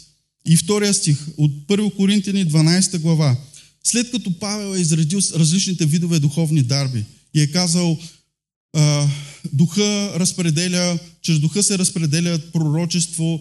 И 0.47 0.57
втория 0.57 0.93
стих 0.93 1.17
от 1.37 1.51
1 1.67 1.95
Коринтияни 1.95 2.47
12 2.47 2.97
глава. 2.99 3.37
След 3.83 4.11
като 4.11 4.39
Павел 4.39 4.77
е 4.77 4.81
изредил 4.81 5.19
различните 5.35 5.85
видове 5.85 6.19
духовни 6.19 6.63
дарби 6.63 7.05
и 7.33 7.41
е 7.41 7.47
казал, 7.47 7.99
а, 8.73 9.07
духа 9.53 10.11
разпределя, 10.15 10.99
чрез 11.21 11.39
духа 11.39 11.63
се 11.63 11.77
разпределят 11.77 12.51
пророчество, 12.51 13.39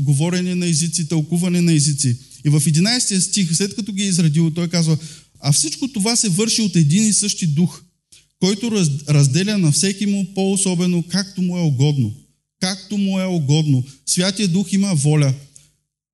говорене 0.00 0.54
на 0.54 0.66
езици, 0.66 1.08
тълкуване 1.08 1.60
на 1.60 1.72
езици. 1.72 2.16
И 2.44 2.48
в 2.48 2.60
11 2.60 3.18
стих, 3.18 3.56
след 3.56 3.74
като 3.74 3.92
ги 3.92 4.02
е 4.02 4.06
изредил, 4.06 4.50
той 4.50 4.68
казва, 4.68 4.98
а 5.40 5.52
всичко 5.52 5.88
това 5.88 6.16
се 6.16 6.28
върши 6.28 6.62
от 6.62 6.76
един 6.76 7.06
и 7.06 7.12
същи 7.12 7.46
дух, 7.46 7.82
който 8.40 8.70
раз, 8.70 8.90
разделя 9.08 9.58
на 9.58 9.72
всеки 9.72 10.06
му 10.06 10.26
по-особено, 10.34 11.04
както 11.08 11.42
му 11.42 11.58
е 11.58 11.60
угодно. 11.60 12.14
Както 12.60 12.98
му 12.98 13.20
е 13.20 13.24
угодно. 13.24 13.84
Святия 14.06 14.48
Дух 14.48 14.72
има 14.72 14.94
воля. 14.94 15.34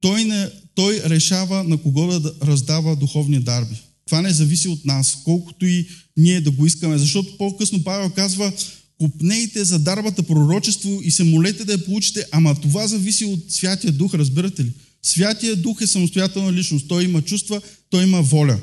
Той, 0.00 0.24
не, 0.24 0.48
той 0.74 1.00
решава 1.04 1.64
на 1.64 1.76
кого 1.76 2.20
да 2.20 2.34
раздава 2.42 2.96
духовни 2.96 3.40
дарби. 3.40 3.74
Това 4.06 4.22
не 4.22 4.32
зависи 4.32 4.68
от 4.68 4.84
нас, 4.84 5.18
колкото 5.24 5.66
и 5.66 5.86
ние 6.16 6.40
да 6.40 6.50
го 6.50 6.66
искаме. 6.66 6.98
Защото 6.98 7.36
по-късно 7.36 7.84
Павел 7.84 8.10
казва, 8.10 8.52
купнейте 9.00 9.64
за 9.64 9.78
дарбата 9.78 10.22
пророчество 10.22 11.00
и 11.02 11.10
се 11.10 11.24
молете 11.24 11.64
да 11.64 11.72
я 11.72 11.84
получите, 11.84 12.24
ама 12.32 12.54
това 12.54 12.86
зависи 12.86 13.24
от 13.24 13.40
Святия 13.48 13.92
Дух, 13.92 14.14
разбирате 14.14 14.64
ли? 14.64 14.72
Святия 15.02 15.56
Дух 15.56 15.80
е 15.80 15.86
самостоятелна 15.86 16.52
личност. 16.52 16.88
Той 16.88 17.04
има 17.04 17.22
чувства, 17.22 17.60
той 17.90 18.04
има 18.04 18.22
воля. 18.22 18.58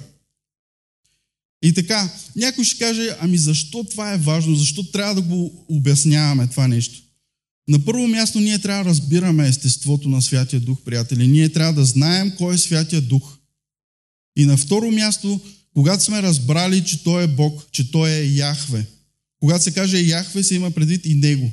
И 1.64 1.74
така, 1.74 2.14
някой 2.36 2.64
ще 2.64 2.80
каже, 2.80 3.10
ами 3.20 3.38
защо 3.38 3.84
това 3.84 4.14
е 4.14 4.18
важно? 4.18 4.56
Защо 4.56 4.84
трябва 4.84 5.16
да 5.16 5.22
го 5.22 5.66
обясняваме 5.70 6.48
това 6.48 6.68
нещо? 6.68 7.02
На 7.68 7.86
първо 7.86 8.08
място 8.08 8.40
ние 8.40 8.60
трябва 8.60 8.84
да 8.84 8.90
разбираме 8.90 9.48
естеството 9.48 10.10
на 10.10 10.22
Святия 10.22 10.60
Дух, 10.60 10.82
приятели. 10.86 11.28
Ние 11.28 11.50
трябва 11.50 11.74
да 11.74 11.86
знаем 11.86 12.34
кой 12.38 12.56
е 12.56 12.58
Святия 12.58 13.02
Дух. 13.02 13.38
И 14.38 14.46
на 14.46 14.58
второ 14.58 14.92
място, 14.92 15.40
когато 15.74 16.04
сме 16.04 16.22
разбрали, 16.22 16.84
че 16.84 17.04
Той 17.04 17.24
е 17.24 17.28
Бог, 17.28 17.68
че 17.72 17.92
Той 17.92 18.12
е 18.12 18.26
Яхве, 18.26 18.86
когато 19.40 19.64
се 19.64 19.72
каже 19.72 19.98
Яхве, 19.98 20.44
се 20.44 20.56
има 20.56 20.72
предвид 20.72 21.06
и 21.06 21.16
Него. 21.16 21.52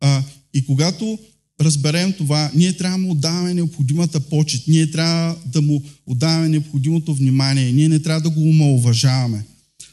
А, 0.00 0.22
и 0.54 0.66
когато 0.66 1.18
разберем 1.60 2.12
това, 2.12 2.50
ние 2.54 2.72
трябва 2.72 2.98
да 2.98 3.04
му 3.04 3.10
отдаваме 3.10 3.54
необходимата 3.54 4.20
почет, 4.20 4.62
ние 4.68 4.90
трябва 4.90 5.36
да 5.46 5.62
му 5.62 5.82
отдаваме 6.06 6.48
необходимото 6.48 7.14
внимание, 7.14 7.72
ние 7.72 7.88
не 7.88 7.98
трябва 7.98 8.20
да 8.20 8.30
го 8.30 8.42
омалуважаваме. 8.42 9.44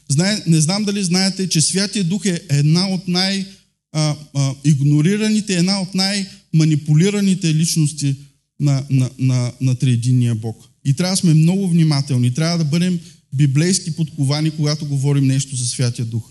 Знае, 0.08 0.42
не 0.46 0.60
знам 0.60 0.84
дали 0.84 1.04
знаете, 1.04 1.48
че 1.48 1.60
Святия 1.60 2.04
Дух 2.04 2.26
е 2.26 2.40
една 2.50 2.88
от 2.88 3.08
най-игнорираните, 3.08 5.54
една 5.54 5.80
от 5.80 5.94
най-манипулираните 5.94 7.54
личности 7.54 8.16
на, 8.60 8.84
на, 8.90 9.10
на, 9.18 9.52
на 9.60 9.74
Триединния 9.74 10.34
Бог. 10.34 10.68
И 10.84 10.94
трябва 10.94 11.12
да 11.12 11.16
сме 11.16 11.34
много 11.34 11.68
внимателни, 11.68 12.34
трябва 12.34 12.58
да 12.58 12.64
бъдем 12.64 13.00
библейски 13.34 13.96
подковани, 13.96 14.50
когато 14.50 14.86
говорим 14.86 15.26
нещо 15.26 15.56
за 15.56 15.66
Святия 15.66 16.04
Дух. 16.04 16.30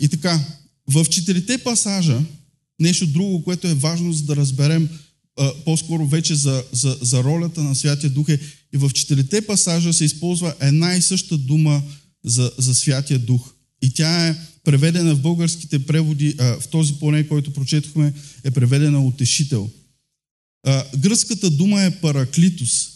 И 0.00 0.08
така, 0.08 0.44
в 0.90 1.04
четирите 1.04 1.58
пасажа, 1.58 2.22
нещо 2.80 3.06
друго, 3.06 3.44
което 3.44 3.66
е 3.66 3.74
важно 3.74 4.12
за 4.12 4.22
да 4.22 4.36
разберем 4.36 4.88
по-скоро 5.64 6.06
вече 6.06 6.34
за, 6.34 6.64
за, 6.72 6.98
за 7.00 7.24
ролята 7.24 7.62
на 7.62 7.74
Святия 7.74 8.10
Дух 8.10 8.28
е 8.28 8.40
и 8.74 8.76
в 8.76 8.90
четирите 8.90 9.46
пасажа 9.46 9.92
се 9.92 10.04
използва 10.04 10.54
една 10.60 10.96
и 10.96 11.02
съща 11.02 11.38
дума 11.38 11.82
за, 12.24 12.52
за 12.58 12.74
Святия 12.74 13.18
Дух. 13.18 13.54
И 13.82 13.90
тя 13.90 14.28
е 14.28 14.36
преведена 14.64 15.14
в 15.14 15.20
българските 15.20 15.86
преводи, 15.86 16.34
в 16.38 16.68
този 16.70 16.94
поне, 16.94 17.28
който 17.28 17.52
прочетохме, 17.52 18.14
е 18.44 18.50
преведена 18.50 19.06
утешител. 19.06 19.70
Гръцката 20.98 21.50
дума 21.50 21.82
е 21.82 22.00
параклитус. 22.00 22.88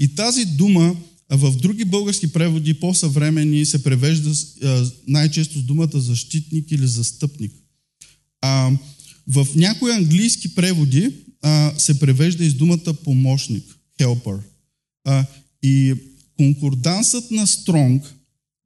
И 0.00 0.14
тази 0.14 0.44
дума 0.44 0.96
в 1.30 1.56
други 1.56 1.84
български 1.84 2.32
преводи, 2.32 2.74
по-съвремени, 2.74 3.66
се 3.66 3.84
превежда 3.84 4.34
най-често 5.06 5.58
с 5.58 5.62
думата 5.62 6.00
защитник 6.00 6.70
или 6.70 6.86
застъпник. 6.86 7.52
А, 8.40 8.70
в 9.26 9.48
някои 9.54 9.92
английски 9.92 10.54
преводи 10.54 11.10
а, 11.42 11.74
се 11.78 12.00
превежда 12.00 12.44
и 12.44 12.50
с 12.50 12.54
думата 12.54 12.94
помощник, 13.04 13.64
helper. 14.00 14.38
А, 15.04 15.26
и 15.62 15.94
конкордансът 16.36 17.30
на 17.30 17.46
Стронг 17.46 18.14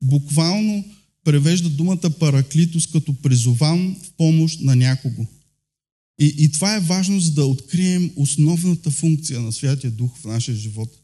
буквално 0.02 0.85
превежда 1.25 1.69
думата 1.69 2.11
параклитус 2.19 2.87
като 2.87 3.14
призован 3.14 3.97
в 4.02 4.11
помощ 4.16 4.61
на 4.61 4.76
някого. 4.76 5.26
И, 6.21 6.35
и 6.38 6.52
това 6.52 6.76
е 6.76 6.81
важно, 6.81 7.21
за 7.21 7.31
да 7.31 7.47
открием 7.47 8.11
основната 8.16 8.90
функция 8.90 9.40
на 9.40 9.52
Святия 9.52 9.90
Дух 9.90 10.19
в 10.19 10.25
нашия 10.25 10.57
живот. 10.57 11.01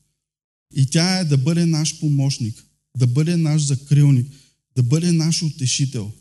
И 0.75 0.87
тя 0.87 1.19
е 1.19 1.25
да 1.25 1.37
бъде 1.37 1.67
наш 1.67 2.01
помощник, 2.01 2.65
да 2.97 3.07
бъде 3.07 3.37
наш 3.37 3.63
закрилник, 3.63 4.27
да 4.77 4.83
бъде 4.83 5.13
наш 5.13 5.43
утешител. 5.43 6.13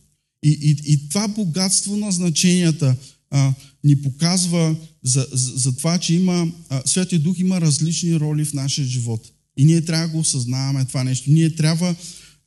И, 0.44 0.50
и, 0.50 0.94
и 0.94 1.10
това 1.10 1.27
богатство 1.27 1.98
на 1.98 2.12
значенията 2.12 2.96
а, 3.30 3.54
ни 3.84 4.01
показва 4.01 4.75
за, 5.04 5.27
за, 5.32 5.58
за 5.58 5.75
това, 5.75 5.98
че 5.98 6.16
има, 6.16 6.51
а, 6.70 6.82
Святия 6.86 7.20
Дух 7.20 7.39
има 7.39 7.62
различни 7.62 8.20
роли 8.20 8.46
в 8.46 8.54
нашия 8.54 8.88
живот. 8.88 9.32
И 9.58 9.66
ние 9.66 9.82
трябва 9.82 10.08
да 10.08 10.13
го 10.13 10.20
осъзнаваме 10.20 10.86
това 10.86 11.04
нещо. 11.04 11.32
Ние 11.32 11.56
трябва 11.56 11.96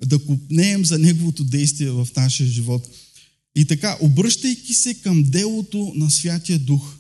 да 0.07 0.19
купнеем 0.19 0.85
за 0.85 0.99
Неговото 0.99 1.45
действие 1.45 1.90
в 1.90 2.09
нашия 2.16 2.49
живот. 2.49 2.88
И 3.57 3.64
така, 3.64 3.97
обръщайки 4.00 4.75
се 4.75 4.95
към 4.95 5.23
делото 5.23 5.92
на 5.97 6.11
Святия 6.11 6.59
Дух, 6.59 6.97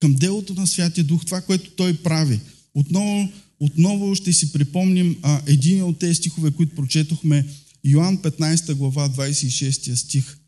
към 0.00 0.14
делото 0.14 0.54
на 0.54 0.66
Святия 0.66 1.04
Дух, 1.04 1.24
това, 1.24 1.40
което 1.40 1.70
Той 1.70 1.96
прави, 1.96 2.40
отново 2.74 3.32
отново 3.60 4.14
ще 4.14 4.32
си 4.32 4.52
припомним 4.52 5.16
а, 5.22 5.42
един 5.46 5.82
от 5.82 5.98
тези 5.98 6.14
стихове, 6.14 6.50
които 6.50 6.74
прочетохме, 6.74 7.48
Йоанн 7.84 8.18
15 8.18 8.74
глава, 8.74 9.08
26 9.08 9.94
стих. 9.94 10.38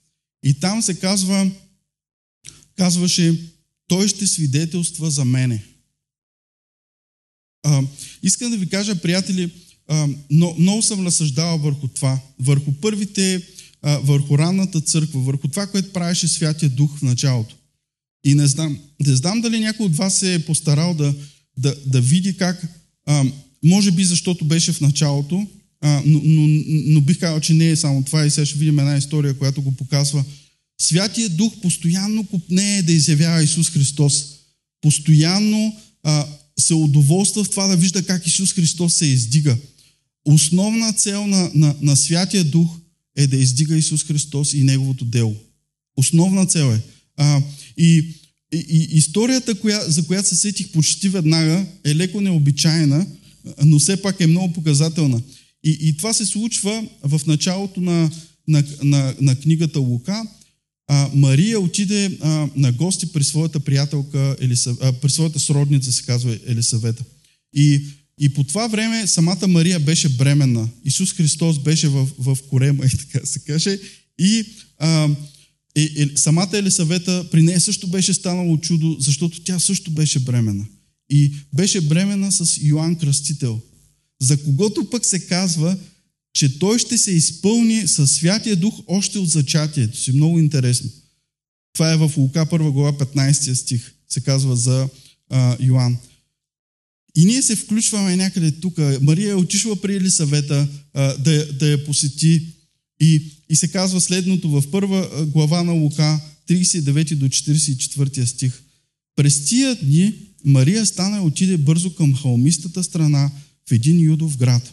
И 0.45 0.55
там 0.55 0.83
се 0.83 0.95
казва, 0.95 1.51
казваше, 2.77 3.41
той 3.89 4.09
ще 4.09 4.27
свидетелства 4.27 5.11
за 5.11 5.25
мене. 5.25 5.65
А, 7.63 7.83
искам 8.23 8.51
да 8.51 8.57
ви 8.57 8.69
кажа, 8.69 9.03
приятели, 9.03 9.51
а, 9.89 10.09
но, 10.31 10.55
много 10.59 10.83
съм 10.83 11.07
разсъждавал 11.07 11.59
върху 11.59 11.89
това, 11.89 12.21
върху 12.39 12.73
първите, 12.73 13.43
а, 13.83 13.99
върху 13.99 14.39
ранната 14.39 14.81
църква, 14.81 15.21
върху 15.21 15.49
това, 15.49 15.67
което 15.67 15.93
правеше 15.93 16.29
Святия 16.29 16.71
Дух 16.71 16.99
в 16.99 17.03
началото. 17.03 17.57
И 18.25 18.35
не 18.35 18.47
знам, 18.47 18.79
не 19.07 19.17
знам 19.17 19.41
дали 19.41 19.61
някой 19.61 19.87
от 19.87 19.97
вас 19.97 20.19
се 20.19 20.35
е 20.35 20.45
постарал 20.45 20.95
да, 20.95 21.15
да, 21.59 21.77
да 21.87 22.01
види 22.01 22.37
как 22.37 22.86
а, 23.07 23.25
може 23.65 23.91
би 23.91 24.05
защото 24.05 24.45
беше 24.45 24.73
в 24.73 24.81
началото, 24.81 25.47
а, 25.81 26.03
но, 26.07 26.21
но, 26.25 26.63
но 26.69 27.01
бих 27.01 27.19
казал, 27.19 27.41
че 27.41 27.55
не 27.55 27.71
е 27.71 27.77
само 27.77 28.03
това 28.03 28.27
и 28.27 28.31
сега 28.31 28.47
ще 28.47 28.59
видим 28.59 28.79
една 28.79 28.97
история, 28.97 29.35
която 29.35 29.63
го 29.63 29.73
показва. 29.73 30.25
Святия 30.81 31.29
Дух 31.29 31.53
постоянно 31.63 32.27
купнее 32.27 32.83
да 32.83 32.93
изявява 32.93 33.43
Исус 33.43 33.71
Христос. 33.71 34.25
Постоянно 34.81 35.77
а, 36.03 36.27
се 36.59 36.75
удоволства 36.75 37.45
в 37.45 37.51
това 37.51 37.67
да 37.67 37.77
вижда 37.77 38.03
как 38.03 38.27
Исус 38.27 38.53
Христос 38.53 38.95
се 38.95 39.07
издига. 39.07 39.57
Основна 40.25 40.93
цел 40.93 41.27
на, 41.27 41.51
на, 41.55 41.75
на 41.83 41.97
Святия 41.97 42.45
Дух 42.45 42.79
е 43.17 43.27
да 43.27 43.37
издига 43.37 43.77
Исус 43.77 44.05
Христос 44.05 44.55
и 44.55 44.63
Неговото 44.63 45.05
дело. 45.05 45.37
Основна 45.97 46.47
цел 46.47 46.73
е. 46.75 46.81
А, 47.17 47.43
и 47.77 48.15
и, 48.57 48.89
историята, 48.93 49.55
коя, 49.55 49.81
за 49.81 50.07
която 50.07 50.29
се 50.29 50.37
сетих 50.37 50.69
почти 50.69 51.09
веднага, 51.09 51.67
е 51.85 51.95
леко 51.95 52.21
необичайна, 52.21 53.07
но 53.65 53.79
все 53.79 54.03
пак 54.03 54.21
е 54.21 54.27
много 54.27 54.53
показателна. 54.53 55.23
И, 55.65 55.79
и 55.81 55.97
това 55.97 56.13
се 56.13 56.27
случва 56.27 56.87
в 57.03 57.21
началото 57.27 57.81
на, 57.81 58.11
на, 58.49 58.65
на, 58.83 59.15
на 59.21 59.37
книгата 59.37 59.81
Лука. 59.81 60.23
А, 60.89 61.11
Мария 61.15 61.61
отиде 61.61 62.19
а, 62.21 62.49
на 62.57 62.73
гости 62.73 63.13
при 63.13 63.25
своята 63.25 63.61
приятелка, 63.61 64.37
Елисав... 64.41 64.77
а, 64.81 64.93
при 64.93 65.11
своята 65.11 65.41
сродница, 65.41 65.93
се 65.93 66.03
казва 66.03 66.39
Елисавета. 66.47 67.05
И, 67.55 67.83
и 68.21 68.29
по 68.29 68.45
това 68.45 68.67
време 68.67 69.07
самата 69.07 69.49
Мария 69.49 69.81
беше 69.81 70.09
бременна. 70.09 70.69
Исус 70.85 71.13
Христос 71.13 71.59
беше 71.59 71.89
в, 71.89 72.09
в 72.19 72.39
корема, 72.49 72.85
и 72.87 72.91
така 73.13 73.27
се 73.27 73.39
каже. 73.39 73.79
И 74.19 74.45
а, 74.79 75.09
е, 75.77 75.83
е, 75.97 76.17
самата 76.17 76.51
Елисавета, 76.53 77.27
при 77.31 77.43
нея 77.43 77.61
също 77.61 77.87
беше 77.87 78.15
станало 78.15 78.59
чудо, 78.59 78.97
защото 79.01 79.41
тя 79.41 79.59
също 79.59 79.91
беше 79.91 80.19
бремена. 80.19 80.67
И 81.11 81.33
беше 81.55 81.81
бремена 81.81 82.33
с 82.33 82.59
Йоанн 82.63 82.97
Кръстител, 82.97 83.61
за 84.21 84.43
когото 84.43 84.91
пък 84.91 85.05
се 85.05 85.27
казва, 85.27 85.77
че 86.35 86.59
той 86.59 86.79
ще 86.79 86.99
се 86.99 87.11
изпълни 87.11 87.89
със 87.89 88.11
Святия 88.11 88.57
Дух 88.57 88.75
още 88.87 89.19
от 89.19 89.29
зачатието 89.29 89.99
си. 89.99 90.13
Много 90.13 90.39
интересно. 90.39 90.91
Това 91.73 91.93
е 91.93 91.97
в 91.97 92.13
Лука 92.17 92.47
1 92.47 92.71
глава 92.71 92.99
15 92.99 93.55
стих. 93.55 93.93
Се 94.09 94.21
казва 94.21 94.57
за 94.57 94.89
а, 95.31 95.57
Йоанн. 95.61 95.97
И 97.17 97.25
ние 97.25 97.43
се 97.43 97.57
включваме 97.57 98.17
някъде 98.17 98.51
тук. 98.51 98.79
Мария 99.01 99.31
е 99.31 99.35
отишла 99.35 99.77
при 99.77 99.97
Елисавета 99.97 100.69
а, 100.95 101.17
да, 101.17 101.53
да 101.53 101.69
я 101.69 101.85
посети. 101.85 102.43
И, 103.01 103.23
и 103.49 103.57
се 103.57 103.69
казва 103.69 104.01
следното 104.01 104.51
в 104.51 104.71
първа 104.71 105.27
глава 105.27 105.63
на 105.63 105.73
Лука, 105.73 106.21
39 106.49 107.15
до 107.15 107.29
44 107.29 108.25
стих. 108.25 108.63
През 109.17 109.45
тия 109.45 109.75
дни 109.75 110.15
Мария 110.45 110.87
стана 110.87 111.17
и 111.17 111.21
отиде 111.21 111.57
бързо 111.57 111.95
към 111.95 112.15
халмистата 112.15 112.85
страна 112.85 113.31
в 113.69 113.73
един 113.73 114.01
юдов 114.01 114.37
град. 114.37 114.73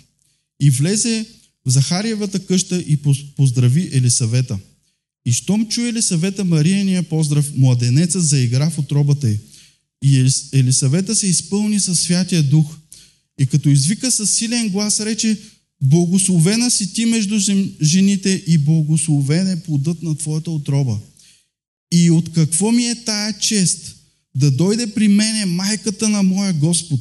И 0.60 0.70
влезе 0.70 1.26
в 1.66 1.70
Захариевата 1.70 2.40
къща 2.40 2.80
и 2.80 3.00
поздрави 3.36 3.90
Елисавета. 3.94 4.60
И 5.26 5.32
щом 5.32 5.68
чуе 5.68 5.90
Елисавета 5.90 6.46
Марияния 6.46 7.04
поздрав, 7.04 7.52
младенеца 7.56 8.22
заигра 8.22 8.70
в 8.70 8.80
отробата 8.80 9.30
й. 9.30 9.40
И 10.04 10.32
Елисавета 10.54 11.16
се 11.16 11.28
изпълни 11.28 11.80
със 11.80 12.00
Святия 12.00 12.44
Дух. 12.44 12.78
И 13.40 13.46
като 13.46 13.70
извика 13.70 14.12
със 14.12 14.34
силен 14.34 14.70
глас, 14.70 15.00
рече, 15.00 15.38
Благословена 15.84 16.70
си 16.70 16.94
ти 16.94 17.06
между 17.06 17.40
жените 17.82 18.44
и 18.48 18.58
благословен 18.58 19.52
е 19.52 19.62
плодът 19.62 20.04
на 20.04 20.16
твоята 20.16 20.52
отроба. 20.52 21.00
И 21.92 22.12
от 22.12 22.32
какво 22.34 22.72
ми 22.72 22.86
е 22.86 23.04
тая 23.06 23.40
чест 23.40 23.96
да 24.36 24.52
дойде 24.52 24.88
при 24.88 25.08
мене 25.08 25.46
майката 25.46 26.10
на 26.10 26.24
моя 26.24 26.54
Господ? 26.54 27.00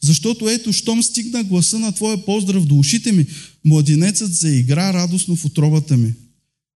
Защото 0.00 0.48
ето, 0.48 0.72
щом 0.72 1.02
стигна 1.02 1.44
гласа 1.44 1.78
на 1.78 1.92
твоя 1.92 2.24
поздрав 2.24 2.66
до 2.66 2.78
ушите 2.78 3.12
ми, 3.12 3.26
младенецът 3.64 4.34
заигра 4.34 4.92
радостно 4.92 5.36
в 5.36 5.44
отробата 5.44 5.96
ми. 5.96 6.12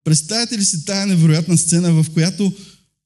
Представете 0.03 0.57
ли 0.57 0.65
си 0.65 0.85
тая 0.85 1.07
невероятна 1.07 1.57
сцена, 1.57 1.93
в 1.93 2.05
която 2.13 2.53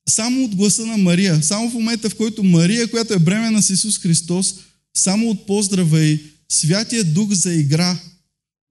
само 0.10 0.44
от 0.44 0.56
гласа 0.56 0.86
на 0.86 0.98
Мария, 0.98 1.44
само 1.44 1.70
в 1.70 1.74
момента, 1.74 2.10
в 2.10 2.16
който 2.16 2.44
Мария, 2.44 2.88
която 2.88 3.14
е 3.14 3.20
бремена 3.20 3.64
с 3.64 3.70
Исус 3.70 4.00
Христос, 4.00 4.56
само 4.94 5.30
от 5.30 5.46
поздрава 5.48 6.04
и 6.04 6.20
Святия 6.50 7.04
Дух 7.04 7.34
заигра. 7.34 8.00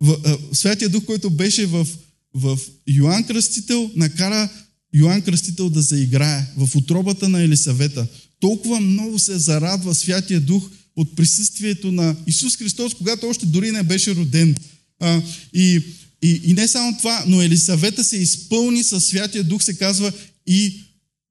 В, 0.00 0.38
Святия 0.52 0.88
Дух, 0.88 1.04
който 1.04 1.30
беше 1.30 1.66
в, 1.66 1.86
в 2.34 2.58
Йоанн 2.88 3.24
Кръстител, 3.24 3.90
накара 3.96 4.48
Йоанн 4.94 5.22
Кръстител 5.22 5.70
да 5.70 5.82
заиграе 5.82 6.46
в 6.56 6.76
отробата 6.76 7.28
на 7.28 7.42
Елисавета. 7.42 8.06
Толкова 8.40 8.80
много 8.80 9.18
се 9.18 9.38
зарадва 9.38 9.94
Святия 9.94 10.40
Дух 10.40 10.70
от 10.96 11.16
присъствието 11.16 11.92
на 11.92 12.16
Исус 12.26 12.56
Христос, 12.56 12.94
когато 12.94 13.28
още 13.28 13.46
дори 13.46 13.70
не 13.70 13.82
беше 13.82 14.14
роден. 14.14 14.56
А, 15.00 15.22
и, 15.54 15.82
и, 16.22 16.40
и 16.44 16.52
не 16.52 16.68
само 16.68 16.96
това, 16.98 17.24
но 17.26 17.42
Елисавета 17.42 18.04
се 18.04 18.16
изпълни 18.16 18.84
със 18.84 19.04
Святия 19.04 19.44
Дух, 19.44 19.62
се 19.62 19.74
казва, 19.74 20.12
и 20.46 20.80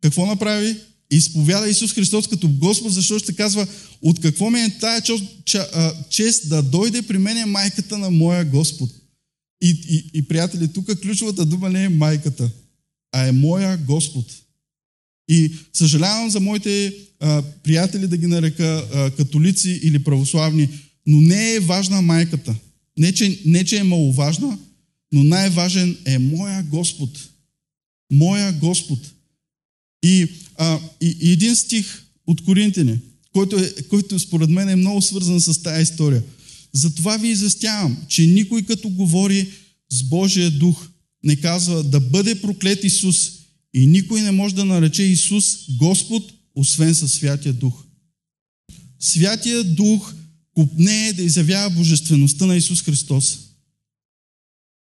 какво 0.02 0.26
направи? 0.26 0.76
Изповяда 1.16 1.70
Исус 1.70 1.94
Христос 1.94 2.28
като 2.28 2.50
Господ, 2.50 2.94
защото 2.94 3.24
ще 3.24 3.36
казва, 3.36 3.68
от 4.02 4.22
какво 4.22 4.50
ми 4.50 4.60
е 4.60 4.78
тая 4.80 5.02
чест 6.10 6.50
да 6.50 6.64
дойде 6.64 7.02
при 7.02 7.18
мен 7.18 7.50
майката 7.50 7.98
на 7.98 8.10
моя 8.10 8.46
Господ. 8.46 8.90
И, 9.62 9.70
и, 9.90 10.20
и 10.20 10.22
приятели, 10.22 10.68
тук 10.68 11.02
ключовата 11.02 11.46
дума 11.46 11.70
не 11.70 11.84
е 11.84 11.90
майката, 11.90 12.50
а 13.12 13.28
е 13.28 13.32
моя 13.32 13.78
Господ. 13.78 14.26
И 15.30 15.52
съжалявам 15.74 16.30
за 16.30 16.40
моите 16.40 16.94
а, 17.20 17.42
приятели 17.64 18.08
да 18.08 18.18
ги 18.18 18.28
нарека 18.28 18.88
а, 18.94 19.12
католици 19.12 19.80
или 19.84 20.04
православни, 20.04 20.70
но 21.06 21.22
не 21.22 21.54
е 21.54 21.60
важна 21.60 22.02
майката. 22.02 22.56
Не 22.98 23.14
че, 23.14 23.40
не, 23.46 23.64
че 23.64 23.78
е 23.78 23.84
маловажна, 23.84 24.58
но 25.12 25.24
най-важен 25.24 25.98
е 26.06 26.18
моя 26.20 26.64
Господ. 26.64 27.30
Моя 28.12 28.54
Господ. 28.54 29.00
И, 30.04 30.28
а, 30.58 30.80
и, 31.02 31.18
и 31.22 31.32
един 31.32 31.56
стих 31.56 32.04
от 32.28 32.44
Коринтини, 32.44 33.00
който, 33.34 33.60
е, 33.60 33.74
който 33.90 34.20
според 34.20 34.50
мен 34.50 34.70
е 34.70 34.76
много 34.76 35.02
свързан 35.02 35.42
с 35.42 35.64
тази 35.64 35.84
история. 35.84 36.24
Затова 36.74 37.18
ви 37.18 37.28
известявам, 37.28 37.98
че 38.08 38.28
никой 38.28 38.64
като 38.64 38.90
говори 38.90 39.48
с 39.92 40.04
Божия 40.04 40.52
дух 40.52 40.88
не 41.24 41.36
казва 41.36 41.84
да 41.84 42.00
бъде 42.00 42.42
проклет 42.42 42.84
Исус 42.84 43.32
и 43.74 43.88
никой 43.88 44.22
не 44.22 44.32
може 44.32 44.56
да 44.56 44.66
нарече 44.66 45.04
Исус 45.04 45.58
Господ, 45.78 46.34
освен 46.56 46.96
със 46.96 47.14
Святия 47.14 47.54
Дух. 47.54 47.84
Святия 49.00 49.64
Дух 49.64 50.14
купне 50.54 51.14
да 51.14 51.24
изявява 51.24 51.70
божествеността 51.70 52.46
на 52.46 52.56
Исус 52.56 52.82
Христос. 52.82 53.40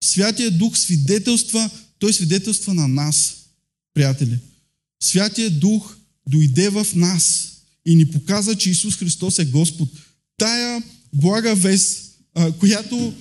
Святия 0.04 0.50
Дух 0.50 0.78
свидетелства, 0.78 1.70
той 1.98 2.12
свидетелства 2.12 2.74
на 2.74 2.88
нас, 2.88 3.36
приятели. 3.94 4.38
Святия 5.02 5.50
Дух 5.50 5.96
дойде 6.28 6.68
в 6.68 6.86
нас 6.94 7.52
и 7.86 7.94
ни 7.94 8.10
показа, 8.10 8.54
че 8.54 8.70
Исус 8.70 8.96
Христос 8.96 9.38
е 9.38 9.44
Господ. 9.44 9.88
Тая 10.36 10.82
блага 11.14 11.54
вест, 11.54 12.18
която, 12.58 13.14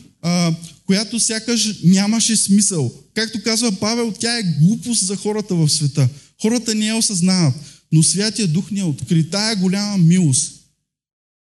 която 0.86 1.20
сякаш 1.20 1.84
нямаше 1.84 2.38
смисъл. 2.38 2.94
Както 3.14 3.44
казва 3.44 3.80
Павел, 3.80 4.14
тя 4.20 4.38
е 4.38 4.44
глупост 4.44 5.06
за 5.06 5.16
хората 5.16 5.56
в 5.56 5.70
света. 5.70 6.10
Хората 6.42 6.76
не 6.76 6.88
я 6.88 6.96
осъзнават, 6.96 7.56
но 7.92 8.04
Святия 8.04 8.48
Дух 8.48 8.72
ни 8.72 8.80
е 8.80 8.84
откри. 8.84 9.30
Тая 9.30 9.56
голяма 9.56 9.98
милост, 9.98 10.54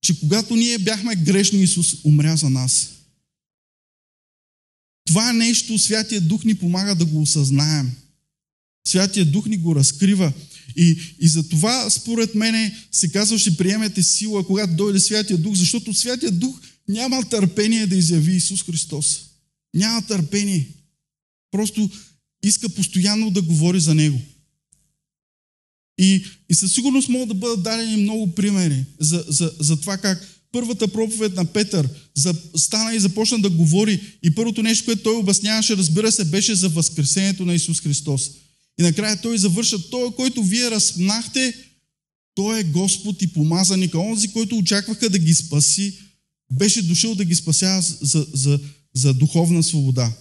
че 0.02 0.20
когато 0.20 0.56
ние 0.56 0.78
бяхме 0.78 1.16
грешни, 1.16 1.64
Исус 1.64 1.96
умря 2.04 2.36
за 2.36 2.50
нас. 2.50 2.90
Това 5.06 5.34
нещо 5.34 5.80
Святия 5.80 6.22
Дух 6.22 6.44
ни 6.44 6.56
помага 6.56 6.96
да 6.96 7.06
го 7.06 7.22
осъзнаем. 7.22 7.92
Святия 8.88 9.26
Дух 9.26 9.46
ни 9.46 9.58
го 9.58 9.76
разкрива. 9.76 10.34
И, 10.76 10.98
и 11.20 11.28
за 11.28 11.50
това, 11.50 11.90
според 11.90 12.36
мене, 12.36 12.76
се 12.92 13.12
казва, 13.12 13.40
ще 13.40 13.58
приемете 13.58 14.04
сила, 14.04 14.48
когато 14.48 14.76
дойде 14.76 15.00
Святия 15.00 15.38
Дух, 15.38 15.56
защото 15.56 15.94
Святия 15.94 16.32
Дух 16.32 16.62
няма 16.88 17.24
търпение 17.24 17.88
да 17.88 17.96
изяви 17.96 18.36
Исус 18.36 18.64
Христос. 18.64 19.22
Няма 19.74 20.02
търпение. 20.02 20.68
Просто 21.52 21.90
иска 22.44 22.70
постоянно 22.70 23.32
да 23.32 23.42
говори 23.42 23.80
за 23.80 23.96
Него. 23.96 24.22
И, 25.98 26.24
и 26.50 26.56
със 26.56 26.74
сигурност 26.74 27.10
могат 27.10 27.28
да 27.28 27.34
бъдат 27.34 27.64
дадени 27.64 27.98
много 27.98 28.36
примери 28.36 28.86
за, 29.00 29.26
за, 29.28 29.52
за 29.60 29.78
това 29.82 29.98
как 29.98 30.28
първата 30.52 30.88
проповед 30.88 31.36
на 31.36 31.46
Петър 31.46 31.90
за, 32.16 32.36
стана 32.56 32.96
и 32.96 33.00
започна 33.00 33.40
да 33.40 33.50
говори 33.50 34.02
и 34.24 34.36
първото 34.36 34.64
нещо, 34.64 34.86
което 34.86 35.04
той 35.04 35.16
обясняваше, 35.16 35.78
разбира 35.78 36.12
се, 36.12 36.26
беше 36.26 36.56
за 36.56 36.70
възкресението 36.70 37.46
на 37.46 37.54
Исус 37.54 37.82
Христос. 37.82 38.32
И 38.80 38.84
накрая 38.84 39.22
той 39.22 39.38
завърша, 39.38 39.90
той, 39.90 40.16
който 40.16 40.44
вие 40.44 40.72
разпнахте, 40.72 41.54
той 42.36 42.60
е 42.60 42.64
Господ 42.64 43.22
и 43.22 43.28
помазаник, 43.28 43.96
онзи, 43.96 44.28
който 44.28 44.58
очакваха 44.58 45.10
да 45.10 45.20
ги 45.20 45.34
спаси, 45.34 45.98
беше 46.52 46.82
дошъл 46.82 47.16
да 47.16 47.26
ги 47.26 47.36
спася 47.36 47.82
за, 47.82 48.28
за, 48.34 48.60
за 48.94 49.14
духовна 49.14 49.64
свобода. 49.64 50.14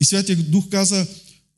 И 0.00 0.04
Святия 0.04 0.36
Дух 0.36 0.68
каза, 0.68 1.06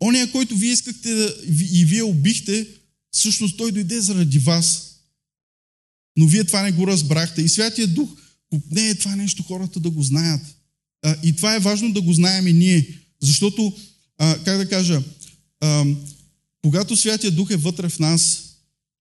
ония, 0.01 0.33
който 0.33 0.57
вие 0.57 0.73
искахте 0.73 1.15
да, 1.15 1.35
и 1.73 1.85
вие 1.85 2.03
убихте, 2.03 2.67
всъщност 3.11 3.57
той 3.57 3.73
дойде 3.73 4.01
заради 4.01 4.39
вас. 4.39 4.91
Но 6.17 6.27
вие 6.27 6.45
това 6.45 6.63
не 6.63 6.73
го 6.73 6.87
разбрахте. 6.87 7.43
И 7.43 7.49
Святия 7.49 7.89
Дух 7.89 8.11
не 8.71 8.89
е 8.89 8.95
това 8.95 9.17
нещо 9.17 9.43
хората 9.43 9.81
да 9.81 9.91
го 9.91 10.03
знаят. 10.03 10.43
А, 11.03 11.17
и 11.23 11.37
това 11.37 11.55
е 11.55 11.61
важно 11.61 11.93
да 11.93 12.01
го 12.01 12.13
знаем 12.13 12.49
и 12.49 12.53
ние. 12.53 12.89
Защото, 13.23 13.73
а, 14.19 14.39
как 14.45 14.59
да 14.59 14.69
кажа, 14.69 15.03
когато 16.63 16.97
Святия 16.97 17.31
Дух 17.31 17.51
е 17.51 17.57
вътре 17.57 17.89
в 17.89 17.99
нас, 17.99 18.43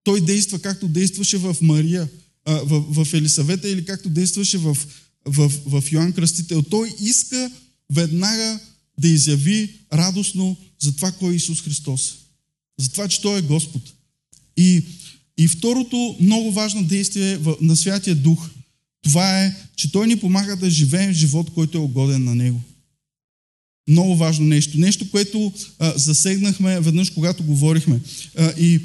той 0.03 0.21
действа 0.21 0.59
както 0.59 0.87
действаше 0.87 1.37
в 1.37 1.57
Мария, 1.61 2.09
в, 2.45 3.05
в 3.05 3.13
Елисавета 3.13 3.69
или 3.69 3.85
както 3.85 4.09
действаше 4.09 4.57
в, 4.57 4.77
в, 5.25 5.51
в 5.65 5.83
Йоанн 5.91 6.13
Кръстител. 6.13 6.61
Той 6.61 6.93
иска 7.01 7.51
веднага 7.91 8.59
да 8.99 9.07
изяви 9.07 9.73
радостно 9.93 10.57
за 10.79 10.95
това, 10.95 11.11
кой 11.11 11.33
е 11.33 11.35
Исус 11.35 11.61
Христос. 11.61 12.15
За 12.79 12.91
това, 12.91 13.07
че 13.07 13.21
Той 13.21 13.39
е 13.39 13.41
Господ. 13.41 13.81
И, 14.57 14.83
и 15.37 15.47
второто 15.47 16.17
много 16.19 16.51
важно 16.51 16.83
действие 16.83 17.39
на 17.61 17.75
Святия 17.75 18.15
Дух, 18.15 18.49
това 19.03 19.43
е, 19.43 19.55
че 19.75 19.91
Той 19.91 20.07
ни 20.07 20.19
помага 20.19 20.55
да 20.55 20.69
живеем 20.69 21.13
живот, 21.13 21.53
който 21.53 21.77
е 21.77 21.81
угоден 21.81 22.23
на 22.23 22.35
Него. 22.35 22.61
Много 23.91 24.15
важно 24.15 24.45
нещо. 24.45 24.77
Нещо, 24.77 25.11
което 25.11 25.53
а, 25.79 25.93
засегнахме 25.97 26.79
веднъж, 26.79 27.09
когато 27.09 27.43
говорихме. 27.43 28.01
А, 28.37 28.53
и 28.59 28.79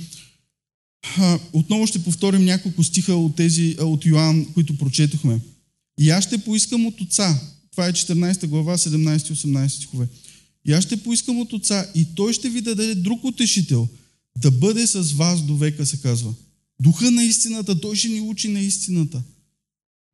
а, 1.19 1.39
отново 1.53 1.87
ще 1.87 2.05
повторим 2.05 2.45
няколко 2.45 2.85
стиха 2.85 3.15
от 3.15 3.37
тези, 3.37 3.77
от 3.81 4.07
Йоанн, 4.07 4.47
които 4.55 4.79
прочетохме. 4.79 5.41
И 6.01 6.11
аз 6.11 6.25
ще 6.25 6.39
поискам 6.39 6.87
от 6.87 7.01
Отца. 7.01 7.41
Това 7.71 7.87
е 7.87 7.93
14 7.93 8.47
глава, 8.47 8.79
17-18 8.79 9.69
стихове. 9.69 10.09
И 10.65 10.73
аз 10.73 10.85
ще 10.85 10.97
поискам 10.97 11.41
от 11.41 11.53
Отца 11.53 11.91
и 11.95 12.07
Той 12.15 12.33
ще 12.33 12.49
ви 12.49 12.61
даде 12.61 12.95
друг 12.95 13.25
утешител, 13.25 13.89
да 14.39 14.51
бъде 14.51 14.87
с 14.87 15.13
вас 15.13 15.43
до 15.43 15.57
века, 15.57 15.87
се 15.87 15.97
казва. 15.97 16.35
Духа 16.83 17.11
на 17.11 17.25
истината, 17.25 17.81
Той 17.81 17.97
ще 17.97 18.09
ни 18.09 18.21
учи 18.21 18.49
на 18.49 18.61
истината. 18.61 19.23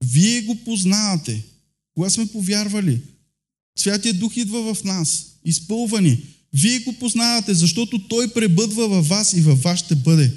Вие 0.05 0.43
го 0.43 0.55
познавате. 0.55 1.43
Кога 1.95 2.11
сме 2.11 2.27
повярвали? 2.27 3.01
Святия 3.77 4.15
Дух 4.15 4.37
идва 4.37 4.75
в 4.75 4.85
нас, 4.85 5.27
изпълва 5.45 6.01
ни. 6.01 6.23
Вие 6.53 6.79
го 6.79 6.93
познавате, 6.93 7.55
защото 7.55 8.09
Той 8.09 8.33
пребъдва 8.33 8.89
във 8.89 9.09
вас 9.09 9.33
и 9.33 9.41
във 9.41 9.63
вас 9.63 9.79
ще 9.79 9.95
бъде. 9.95 10.33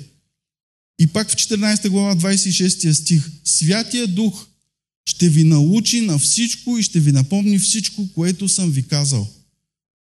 И 0.99 1.07
пак 1.07 1.29
в 1.29 1.35
14 1.35 1.89
глава 1.89 2.15
26 2.15 2.91
стих. 2.91 3.31
Святия 3.43 4.07
Дух 4.07 4.47
ще 5.05 5.29
ви 5.29 5.43
научи 5.43 6.01
на 6.01 6.19
всичко 6.19 6.77
и 6.77 6.83
ще 6.83 6.99
ви 6.99 7.11
напомни 7.11 7.59
всичко, 7.59 8.07
което 8.13 8.49
съм 8.49 8.71
ви 8.71 8.87
казал. 8.87 9.27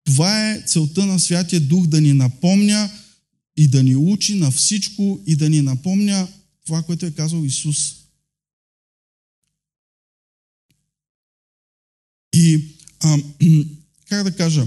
Това 0.04 0.50
е 0.50 0.62
целта 0.66 1.06
на 1.06 1.20
Святия 1.20 1.60
Дух 1.60 1.86
да 1.86 2.00
ни 2.00 2.12
напомня 2.12 2.90
и 3.56 3.68
да 3.68 3.82
ни 3.82 3.96
учи 3.96 4.34
на 4.34 4.50
всичко 4.50 5.20
и 5.26 5.36
да 5.36 5.50
ни 5.50 5.62
напомня 5.62 6.28
това, 6.66 6.82
което 6.82 7.06
е 7.06 7.10
казал 7.10 7.44
Исус. 7.44 7.94
И 12.34 12.75
а, 13.00 13.18
как 14.08 14.24
да 14.24 14.30
кажа, 14.30 14.66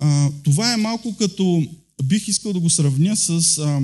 а, 0.00 0.30
това 0.42 0.72
е 0.72 0.76
малко 0.76 1.16
като 1.16 1.66
бих 2.04 2.28
искал 2.28 2.52
да 2.52 2.60
го 2.60 2.70
сравня 2.70 3.16
с 3.16 3.58
а, 3.58 3.80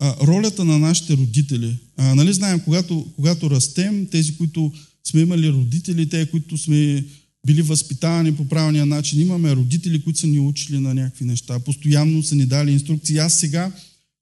а, 0.00 0.26
ролята 0.26 0.64
на 0.64 0.78
нашите 0.78 1.16
родители. 1.16 1.76
А, 1.96 2.14
нали 2.14 2.32
знаем, 2.32 2.60
когато, 2.60 3.06
когато 3.16 3.50
растем, 3.50 4.06
тези, 4.06 4.36
които 4.36 4.72
сме 5.04 5.20
имали 5.20 5.50
родители, 5.50 6.08
те, 6.08 6.26
които 6.26 6.58
сме 6.58 7.04
били 7.46 7.62
възпитавани 7.62 8.36
по 8.36 8.48
правилния 8.48 8.86
начин, 8.86 9.20
имаме 9.20 9.56
родители, 9.56 10.02
които 10.02 10.18
са 10.18 10.26
ни 10.26 10.40
учили 10.40 10.78
на 10.78 10.94
някакви 10.94 11.24
неща, 11.24 11.58
постоянно 11.58 12.22
са 12.22 12.36
ни 12.36 12.46
дали 12.46 12.72
инструкции. 12.72 13.18
Аз 13.18 13.38
сега 13.38 13.72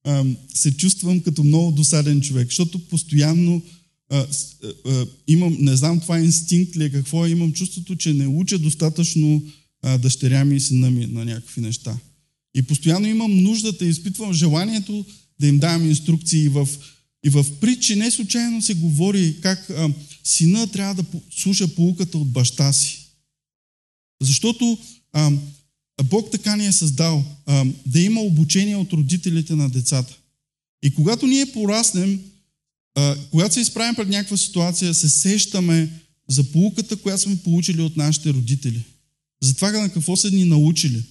а, 0.04 0.24
се 0.54 0.76
чувствам 0.76 1.20
като 1.20 1.44
много 1.44 1.72
досаден 1.72 2.20
човек, 2.20 2.48
защото 2.48 2.78
постоянно 2.78 3.62
имам, 5.26 5.56
не 5.60 5.76
знам 5.76 6.00
това 6.00 6.18
е 6.18 6.24
инстинкт 6.24 6.76
ли 6.76 6.84
е 6.84 6.90
какво 6.90 7.26
е, 7.26 7.30
имам 7.30 7.52
чувството, 7.52 7.96
че 7.96 8.14
не 8.14 8.26
уча 8.26 8.58
достатъчно 8.58 9.42
а, 9.82 9.98
дъщеря 9.98 10.44
ми 10.44 10.56
и 10.56 10.60
сина 10.60 10.90
ми 10.90 11.06
на 11.06 11.24
някакви 11.24 11.60
неща. 11.60 11.98
И 12.54 12.62
постоянно 12.62 13.06
имам 13.06 13.42
нуждата, 13.42 13.84
изпитвам 13.84 14.32
желанието 14.32 15.04
да 15.40 15.46
им 15.46 15.58
давам 15.58 15.88
инструкции. 15.88 16.44
И 16.44 16.48
в, 16.48 16.68
и 17.24 17.30
в 17.30 17.46
притчи 17.60 17.96
не 17.96 18.10
случайно 18.10 18.62
се 18.62 18.74
говори 18.74 19.36
как 19.40 19.70
а, 19.70 19.90
сина 20.24 20.66
трябва 20.66 21.02
да 21.02 21.04
слуша 21.30 21.74
полуката 21.74 22.18
от 22.18 22.28
баща 22.28 22.72
си. 22.72 23.08
Защото 24.22 24.78
а, 25.12 25.32
Бог 26.04 26.30
така 26.30 26.56
ни 26.56 26.66
е 26.66 26.72
създал 26.72 27.24
а, 27.46 27.64
да 27.86 28.00
има 28.00 28.20
обучение 28.20 28.76
от 28.76 28.92
родителите 28.92 29.54
на 29.54 29.70
децата. 29.70 30.18
И 30.82 30.94
когато 30.94 31.26
ние 31.26 31.52
пораснем, 31.52 32.20
когато 33.30 33.54
се 33.54 33.60
изправим 33.60 33.94
пред 33.94 34.08
някаква 34.08 34.36
ситуация, 34.36 34.94
се 34.94 35.08
сещаме 35.08 35.90
за 36.28 36.44
полуката, 36.44 36.96
която 36.96 37.22
сме 37.22 37.36
получили 37.36 37.82
от 37.82 37.96
нашите 37.96 38.32
родители. 38.32 38.84
За 39.42 39.54
това 39.54 39.72
на 39.72 39.92
какво 39.92 40.16
са 40.16 40.30
ни 40.30 40.44
научили. 40.44 41.02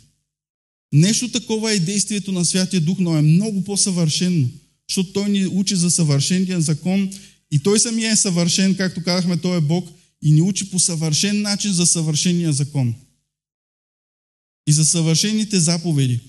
Нещо 0.93 1.31
такова 1.31 1.73
е 1.73 1.79
действието 1.79 2.31
на 2.31 2.45
Святия 2.45 2.81
Дух, 2.81 2.97
но 2.99 3.17
е 3.17 3.21
много 3.21 3.63
по-съвършено, 3.63 4.47
защото 4.89 5.13
Той 5.13 5.29
ни 5.29 5.45
учи 5.45 5.75
за 5.75 5.91
съвършения 5.91 6.61
закон 6.61 7.11
и 7.51 7.59
Той 7.59 7.79
самия 7.79 8.11
е 8.11 8.15
съвършен, 8.15 8.75
както 8.75 9.03
казахме, 9.03 9.37
Той 9.37 9.57
е 9.57 9.61
Бог 9.61 9.89
и 10.21 10.31
ни 10.31 10.41
учи 10.41 10.71
по 10.71 10.79
съвършен 10.79 11.41
начин 11.41 11.73
за 11.73 11.85
съвършения 11.85 12.53
закон 12.53 12.95
и 14.67 14.73
за 14.73 14.85
съвършените 14.85 15.59
заповеди. 15.59 16.19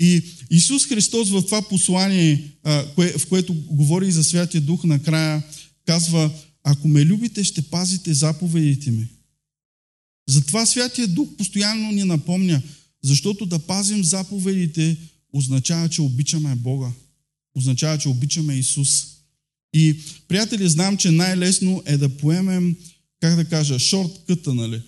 И 0.00 0.22
Исус 0.50 0.86
Христос 0.86 1.30
в 1.30 1.42
това 1.42 1.62
послание, 1.62 2.50
в 2.96 3.26
което 3.28 3.54
говори 3.54 4.12
за 4.12 4.24
Святия 4.24 4.60
Дух 4.60 4.84
накрая, 4.84 5.42
казва, 5.86 6.30
ако 6.64 6.88
ме 6.88 7.04
любите, 7.04 7.44
ще 7.44 7.62
пазите 7.62 8.14
заповедите 8.14 8.90
ми. 8.90 9.06
Затова 10.28 10.66
Святия 10.66 11.08
Дух 11.08 11.28
постоянно 11.38 11.92
ни 11.92 12.04
напомня, 12.04 12.62
защото 13.02 13.46
да 13.46 13.58
пазим 13.58 14.04
заповедите 14.04 14.96
означава, 15.32 15.88
че 15.88 16.02
обичаме 16.02 16.54
Бога. 16.54 16.92
Означава, 17.56 17.98
че 17.98 18.08
обичаме 18.08 18.54
Исус. 18.54 19.06
И, 19.74 19.96
приятели, 20.28 20.68
знам, 20.68 20.96
че 20.96 21.10
най-лесно 21.10 21.82
е 21.86 21.96
да 21.96 22.08
поемем, 22.08 22.76
как 23.20 23.36
да 23.36 23.44
кажа, 23.44 23.78
шорткъта, 23.78 24.54
нали? 24.54 24.82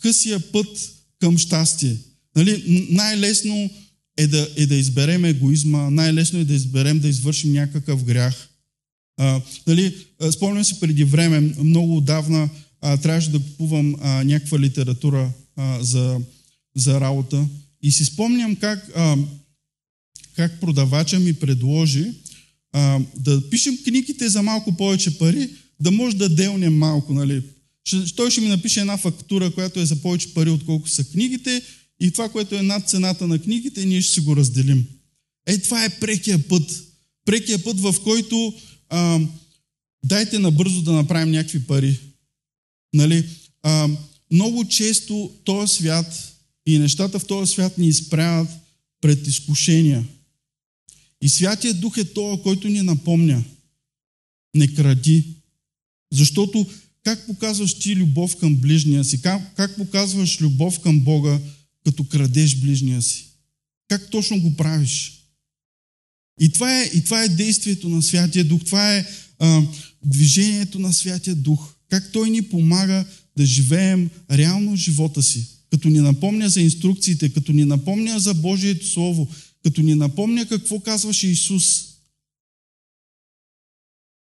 Късия 0.00 0.52
път 0.52 0.92
към 1.20 1.38
щастие. 1.38 1.96
Нали? 2.36 2.86
Най-лесно 2.90 3.70
е 4.18 4.26
да, 4.26 4.48
е 4.56 4.66
да 4.66 4.74
изберем 4.74 5.24
егоизма, 5.24 5.90
най-лесно 5.90 6.38
е 6.38 6.44
да 6.44 6.54
изберем 6.54 6.98
да 6.98 7.08
извършим 7.08 7.52
някакъв 7.52 8.04
грях. 8.04 8.48
А, 9.16 9.40
нали? 9.66 9.94
Спомням 10.32 10.64
се 10.64 10.80
преди 10.80 11.04
време, 11.04 11.40
много 11.40 11.96
отдавна, 11.96 12.48
а, 12.80 12.96
трябваше 12.96 13.30
да 13.30 13.38
купувам 13.38 13.96
а, 14.00 14.24
някаква 14.24 14.58
литература 14.58 15.32
а, 15.56 15.84
за, 15.84 16.20
за 16.76 17.00
работа. 17.00 17.46
И 17.82 17.92
си 17.92 18.04
спомням 18.04 18.56
как, 18.56 18.90
а, 18.96 19.16
как 20.36 20.60
продавача 20.60 21.18
ми 21.18 21.32
предложи 21.32 22.04
а, 22.72 23.00
да 23.16 23.50
пишем 23.50 23.78
книгите 23.84 24.28
за 24.28 24.42
малко 24.42 24.76
повече 24.76 25.18
пари, 25.18 25.50
да 25.80 25.90
може 25.90 26.16
да 26.16 26.28
делнем 26.28 26.78
малко. 26.78 27.14
Нали? 27.14 27.42
Той 28.16 28.30
ще 28.30 28.40
ми 28.40 28.48
напише 28.48 28.80
една 28.80 28.96
фактура, 28.96 29.50
която 29.50 29.80
е 29.80 29.86
за 29.86 29.96
повече 29.96 30.34
пари, 30.34 30.50
отколко 30.50 30.88
са 30.88 31.04
книгите 31.04 31.62
и 32.00 32.10
това, 32.10 32.28
което 32.28 32.54
е 32.54 32.62
над 32.62 32.88
цената 32.88 33.26
на 33.26 33.38
книгите, 33.38 33.86
ние 33.86 34.02
ще 34.02 34.14
си 34.14 34.20
го 34.20 34.36
разделим. 34.36 34.86
Ей, 35.46 35.62
това 35.62 35.84
е 35.84 36.00
прекия 36.00 36.48
път. 36.48 36.84
Прекия 37.24 37.64
път, 37.64 37.80
в 37.80 37.94
който 38.02 38.54
а, 38.88 39.20
дайте 40.04 40.38
набързо 40.38 40.82
да 40.82 40.92
направим 40.92 41.30
някакви 41.30 41.66
пари. 41.66 42.00
Нали? 42.94 43.28
А, 43.62 43.88
много 44.30 44.64
често 44.64 45.32
този 45.44 45.74
свят 45.74 46.34
и 46.66 46.78
нещата 46.78 47.18
в 47.18 47.26
този 47.26 47.52
свят 47.52 47.78
ни 47.78 47.88
изправят 47.88 48.48
пред 49.00 49.26
изкушения. 49.26 50.04
И 51.22 51.28
Святия 51.28 51.74
Дух 51.74 51.96
е 51.96 52.04
този, 52.04 52.42
който 52.42 52.68
ни 52.68 52.82
напомня. 52.82 53.44
Не 54.54 54.74
кради. 54.74 55.24
Защото 56.12 56.66
как 57.04 57.26
показваш 57.26 57.74
ти 57.74 57.96
любов 57.96 58.36
към 58.36 58.56
ближния 58.56 59.04
си? 59.04 59.22
Как, 59.22 59.56
как 59.56 59.76
показваш 59.76 60.40
любов 60.40 60.80
към 60.80 61.00
Бога, 61.00 61.40
като 61.88 62.04
крадеш 62.04 62.56
ближния 62.56 63.02
си? 63.02 63.24
Как 63.88 64.10
точно 64.10 64.40
го 64.40 64.56
правиш? 64.56 65.24
И 66.40 66.48
това 66.48 66.80
е, 66.80 66.84
и 66.94 67.04
това 67.04 67.24
е 67.24 67.28
действието 67.28 67.88
на 67.88 68.02
Святия 68.02 68.44
Дух. 68.44 68.64
Това 68.64 68.96
е 68.96 69.06
а, 69.38 69.62
движението 70.04 70.78
на 70.78 70.92
Святия 70.92 71.34
Дух. 71.34 71.74
Как 71.88 72.12
Той 72.12 72.30
ни 72.30 72.42
помага 72.42 73.04
да 73.36 73.46
живеем 73.46 74.10
реално 74.30 74.76
живота 74.76 75.22
си. 75.22 75.46
Като 75.70 75.88
ни 75.88 75.98
напомня 76.00 76.48
за 76.48 76.60
инструкциите, 76.60 77.32
като 77.32 77.52
ни 77.52 77.64
напомня 77.64 78.20
за 78.20 78.34
Божието 78.34 78.86
Слово, 78.86 79.28
като 79.64 79.82
ни 79.82 79.94
напомня 79.94 80.46
какво 80.48 80.80
казваше 80.80 81.26
Исус. 81.26 81.84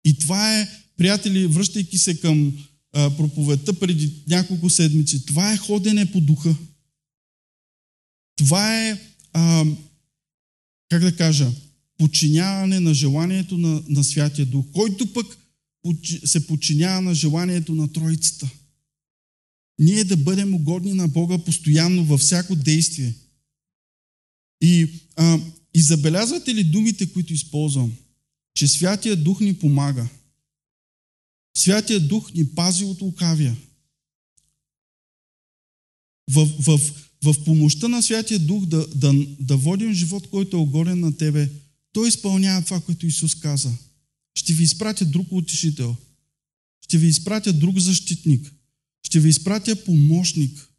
И 0.05 0.17
това 0.17 0.59
е, 0.59 0.69
приятели, 0.97 1.47
връщайки 1.47 1.97
се 1.97 2.19
към 2.19 2.53
а, 2.93 3.09
проповедта 3.17 3.73
преди 3.73 4.13
няколко 4.27 4.69
седмици, 4.69 5.25
това 5.25 5.53
е 5.53 5.57
ходене 5.57 6.11
по 6.11 6.21
духа. 6.21 6.55
Това 8.35 8.87
е, 8.87 9.01
а, 9.33 9.65
как 10.89 11.01
да 11.01 11.15
кажа, 11.15 11.51
подчиняване 11.97 12.79
на 12.79 12.93
желанието 12.93 13.57
на, 13.57 13.83
на 13.89 14.03
Святия 14.03 14.45
Дух, 14.45 14.65
който 14.73 15.13
пък 15.13 15.37
се 16.25 16.47
подчинява 16.47 17.01
на 17.01 17.15
желанието 17.15 17.75
на 17.75 17.93
Троицата. 17.93 18.49
Ние 19.79 20.03
да 20.03 20.17
бъдем 20.17 20.53
угодни 20.53 20.93
на 20.93 21.07
Бога 21.07 21.37
постоянно 21.37 22.05
във 22.05 22.21
всяко 22.21 22.55
действие. 22.55 23.13
И, 24.61 24.89
а, 25.15 25.39
и 25.73 25.81
забелязвате 25.81 26.55
ли 26.55 26.63
думите, 26.63 27.13
които 27.13 27.33
използвам? 27.33 27.95
Че 28.53 28.67
Святия 28.67 29.15
Дух 29.15 29.39
ни 29.39 29.53
помага. 29.53 30.07
Святия 31.57 31.99
Дух 31.99 32.33
ни 32.33 32.55
пази 32.55 32.83
от 32.83 33.01
лукавия. 33.01 33.55
В, 36.31 36.45
в, 36.45 37.04
в 37.23 37.43
помощта 37.45 37.87
на 37.87 38.01
Святия 38.01 38.39
Дух 38.39 38.65
да, 38.65 38.87
да, 38.87 39.13
да 39.39 39.57
водим 39.57 39.93
живот, 39.93 40.29
който 40.29 40.57
е 40.57 40.59
угоден 40.59 40.99
на 40.99 41.17
Тебе, 41.17 41.49
Той 41.93 42.07
изпълнява 42.07 42.61
това, 42.61 42.81
което 42.81 43.05
Исус 43.05 43.35
каза. 43.35 43.71
Ще 44.35 44.53
ви 44.53 44.63
изпратя 44.63 45.05
друг 45.05 45.27
утешител. 45.31 45.95
Ще 46.81 46.97
ви 46.97 47.07
изпратя 47.07 47.53
друг 47.53 47.79
защитник. 47.79 48.53
Ще 49.03 49.19
ви 49.19 49.29
изпратя 49.29 49.83
помощник. 49.83 50.69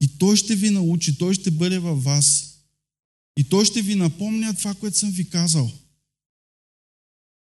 И 0.00 0.18
той 0.18 0.36
ще 0.36 0.56
ви 0.56 0.70
научи, 0.70 1.18
той 1.18 1.34
ще 1.34 1.50
бъде 1.50 1.78
във 1.78 2.04
вас. 2.04 2.54
И 3.36 3.44
той 3.44 3.64
ще 3.64 3.82
ви 3.82 3.94
напомня 3.94 4.54
това, 4.54 4.74
което 4.74 4.98
съм 4.98 5.10
ви 5.10 5.28
казал. 5.28 5.72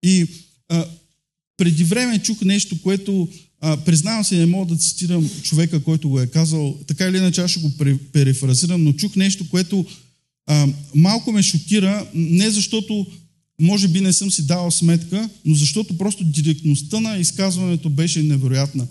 И 0.03 0.27
а, 0.69 0.91
преди 1.57 1.85
време 1.85 2.23
чух 2.23 2.41
нещо, 2.41 2.83
което 2.83 3.33
а, 3.67 3.77
признавам 3.77 4.25
се, 4.25 4.37
не 4.37 4.47
мога 4.47 4.75
да 4.75 4.81
цитирам 4.81 5.31
човека, 5.43 5.83
който 5.83 6.09
го 6.09 6.21
е 6.21 6.27
казал, 6.27 6.79
така 6.87 7.09
или 7.09 7.17
иначе 7.17 7.41
аз 7.41 7.51
ще 7.51 7.61
го 7.61 7.71
перефразирам, 8.13 8.85
но 8.85 8.93
чух 8.93 9.17
нещо, 9.17 9.49
което 9.51 9.87
а, 10.47 10.69
малко 10.95 11.33
ме 11.33 11.43
шокира, 11.43 12.07
не 12.15 12.51
защото 12.51 13.07
може 13.61 13.89
би 13.89 14.01
не 14.01 14.13
съм 14.13 14.31
си 14.31 14.47
давал 14.47 14.71
сметка, 14.71 15.29
но 15.45 15.55
защото 15.55 15.99
просто 15.99 16.25
директността 16.25 17.01
на 17.01 17.17
изказването 17.17 17.91
беше 17.91 18.23
невероятна. 18.23 18.87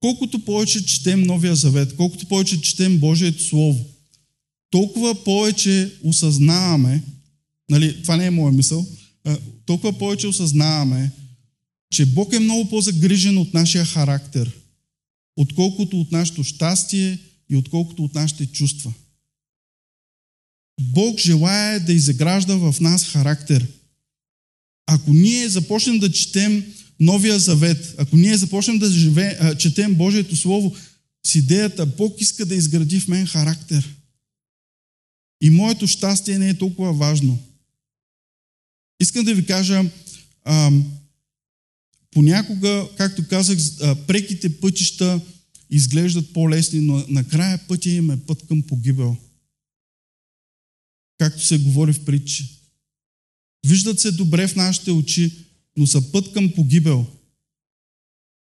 Колкото 0.00 0.38
повече 0.38 0.84
четем 0.84 1.22
Новия 1.22 1.56
Завет, 1.56 1.96
колкото 1.96 2.26
повече 2.26 2.60
четем 2.60 2.98
Божието 2.98 3.44
Слово, 3.44 3.84
толкова 4.70 5.24
повече 5.24 5.92
осъзнаваме, 6.04 7.02
нали, 7.70 8.02
това 8.02 8.16
не 8.16 8.26
е 8.26 8.30
моя 8.30 8.52
мисъл, 8.52 8.86
толкова 9.66 9.98
повече 9.98 10.26
осъзнаваме, 10.26 11.10
че 11.92 12.06
Бог 12.06 12.32
е 12.32 12.38
много 12.38 12.68
по-загрижен 12.68 13.38
от 13.38 13.54
нашия 13.54 13.84
характер, 13.84 14.52
отколкото 15.36 16.00
от 16.00 16.12
нашето 16.12 16.44
щастие 16.44 17.18
и 17.50 17.56
отколкото 17.56 18.04
от 18.04 18.14
нашите 18.14 18.46
чувства. 18.46 18.92
Бог 20.80 21.20
желая 21.20 21.80
да 21.80 21.92
изгражда 21.92 22.56
в 22.56 22.80
нас 22.80 23.04
характер. 23.04 23.66
Ако 24.86 25.12
ние 25.12 25.48
започнем 25.48 25.98
да 25.98 26.12
четем 26.12 26.74
Новия 27.00 27.38
Завет, 27.38 27.94
ако 27.98 28.16
ние 28.16 28.36
започнем 28.36 28.78
да 28.78 28.90
живе, 28.90 29.38
а, 29.40 29.54
четем 29.54 29.94
Божието 29.94 30.36
Слово 30.36 30.76
с 31.26 31.34
идеята 31.34 31.86
Бог 31.86 32.20
иска 32.20 32.46
да 32.46 32.54
изгради 32.54 33.00
в 33.00 33.08
мен 33.08 33.26
характер. 33.26 33.96
И 35.42 35.50
моето 35.50 35.86
щастие 35.86 36.38
не 36.38 36.48
е 36.48 36.58
толкова 36.58 36.92
важно. 36.92 37.38
Искам 39.00 39.24
да 39.24 39.34
ви 39.34 39.46
кажа, 39.46 39.84
ам, 40.44 41.01
понякога, 42.12 42.88
както 42.96 43.28
казах, 43.28 43.58
преките 44.06 44.60
пътища 44.60 45.20
изглеждат 45.70 46.32
по-лесни, 46.32 46.80
но 46.80 47.04
накрая 47.08 47.58
пътя 47.68 47.90
им 47.90 48.10
е 48.10 48.20
път 48.20 48.46
към 48.46 48.62
погибел. 48.62 49.16
Както 51.18 51.46
се 51.46 51.58
говори 51.58 51.92
в 51.92 52.04
притчи. 52.04 52.58
Виждат 53.66 54.00
се 54.00 54.12
добре 54.12 54.48
в 54.48 54.56
нашите 54.56 54.90
очи, 54.90 55.32
но 55.76 55.86
са 55.86 56.12
път 56.12 56.32
към 56.32 56.52
погибел. 56.52 57.06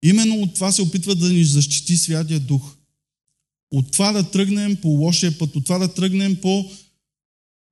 Именно 0.04 0.42
от 0.42 0.54
това 0.54 0.72
се 0.72 0.82
опитва 0.82 1.16
да 1.16 1.34
ни 1.34 1.46
защити 1.46 1.98
Святия 1.98 2.40
Дух. 2.40 2.76
От 3.72 3.92
това 3.92 4.12
да 4.12 4.32
тръгнем 4.32 4.76
по 4.76 4.88
лошия 4.88 5.38
път, 5.38 5.56
от 5.56 5.64
това 5.64 5.78
да 5.78 5.94
тръгнем 5.94 6.36
по 6.42 6.72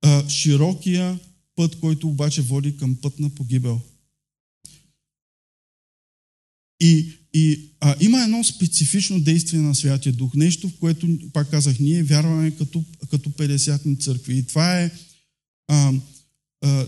а, 0.02 0.28
широкия 0.28 1.18
път, 1.54 1.80
който 1.80 2.08
обаче 2.08 2.42
води 2.42 2.76
към 2.76 2.96
път 2.96 3.18
на 3.18 3.30
погибел. 3.30 3.80
И, 6.80 7.12
и 7.34 7.60
а, 7.80 7.94
има 8.00 8.22
едно 8.22 8.44
специфично 8.44 9.20
действие 9.20 9.60
на 9.60 9.74
Святия 9.74 10.12
Дух, 10.12 10.34
нещо, 10.34 10.68
в 10.68 10.78
което, 10.80 11.18
пак 11.32 11.50
казах, 11.50 11.78
ние 11.80 12.02
вярваме 12.02 12.50
като, 12.50 12.84
като 13.10 13.30
50 13.30 14.00
църкви. 14.00 14.38
И 14.38 14.42
това 14.42 14.80
е 14.80 14.90
а, 15.68 15.92
а, 16.62 16.86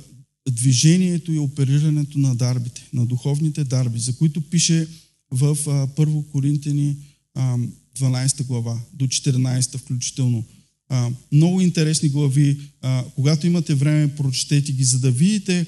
движението 0.51 1.33
и 1.33 1.39
оперирането 1.39 2.19
на 2.19 2.35
дарбите, 2.35 2.89
на 2.93 3.07
духовните 3.07 3.65
дарби, 3.65 3.99
за 3.99 4.17
които 4.17 4.41
пише 4.41 4.87
в 5.31 5.49
а, 5.67 5.87
1 5.87 6.31
Коринтини 6.31 6.97
а, 7.35 7.59
12 7.99 8.45
глава 8.45 8.81
до 8.93 9.07
14 9.07 9.79
включително. 9.79 10.45
А, 10.89 11.11
много 11.33 11.61
интересни 11.61 12.09
глави. 12.09 12.61
А, 12.81 13.05
когато 13.15 13.47
имате 13.47 13.75
време, 13.75 14.15
прочетете 14.17 14.73
ги, 14.73 14.85
за 14.85 14.99
да 14.99 15.11
видите 15.11 15.67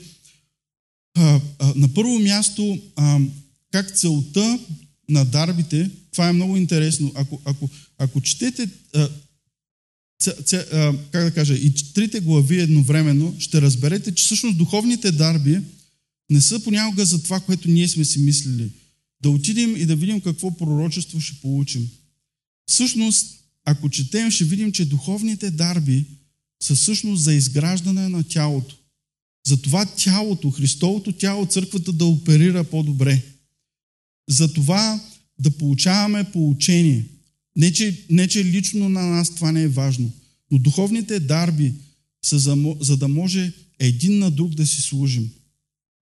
а, 1.15 1.41
а, 1.59 1.73
на 1.77 1.95
първо 1.95 2.19
място 2.19 2.79
а, 2.97 3.21
как 3.73 3.97
целта 3.97 4.59
на 5.09 5.25
дарбите, 5.25 5.91
това 6.13 6.29
е 6.29 6.33
много 6.33 6.57
интересно, 6.57 7.13
ако, 7.15 7.41
ако, 7.45 7.71
ако 7.99 8.21
четете, 8.21 8.69
а, 8.95 9.09
ц, 10.21 10.53
а, 10.55 10.95
как 11.11 11.25
да 11.25 11.31
кажа, 11.31 11.55
и 11.55 11.75
трите 11.95 12.21
глави 12.21 12.61
едновременно, 12.61 13.37
ще 13.39 13.61
разберете, 13.61 14.15
че 14.15 14.25
всъщност 14.25 14.59
духовните 14.59 15.13
дарби 15.13 15.61
не 16.31 16.41
са 16.41 16.61
понякога 16.61 17.05
за 17.05 17.23
това, 17.23 17.41
което 17.41 17.71
ние 17.71 17.89
сме 17.89 18.05
си 18.05 18.19
мислили. 18.19 18.71
Да 19.23 19.31
отидем 19.31 19.77
и 19.77 19.87
да 19.87 19.97
видим 19.97 20.21
какво 20.21 20.57
пророчество 20.57 21.21
ще 21.21 21.41
получим. 21.41 21.91
Всъщност, 22.67 23.27
ако 23.65 23.91
четем, 23.91 24.31
ще 24.31 24.45
видим, 24.45 24.73
че 24.73 24.85
духовните 24.85 25.51
дарби 25.51 26.05
са 26.63 26.75
всъщност 26.75 27.23
за 27.23 27.35
изграждане 27.35 28.09
на 28.09 28.25
тялото. 28.25 28.77
Затова 29.47 29.87
тялото, 29.87 30.51
Христовото 30.51 31.13
тяло, 31.13 31.47
църквата 31.47 31.93
да 31.93 32.05
оперира 32.05 32.65
по-добре 32.65 33.23
за 34.29 34.53
това 34.53 35.01
да 35.39 35.51
получаваме 35.51 36.25
получение. 36.25 37.05
Не 37.57 37.73
че, 37.73 38.05
не, 38.11 38.29
че 38.29 38.45
лично 38.45 38.89
на 38.89 39.07
нас 39.07 39.35
това 39.35 39.53
не 39.53 39.63
е 39.63 39.69
важно, 39.69 40.13
но 40.51 40.59
духовните 40.59 41.21
дарби 41.21 41.73
са 42.25 42.39
за, 42.39 42.75
за 42.81 42.97
да 42.97 43.09
може 43.09 43.53
един 43.79 44.19
на 44.19 44.31
друг 44.31 44.55
да 44.55 44.67
си 44.67 44.81
служим. 44.81 45.31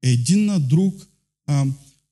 Един 0.03 0.45
на 0.45 0.61
друг 0.61 1.07
а, 1.47 1.67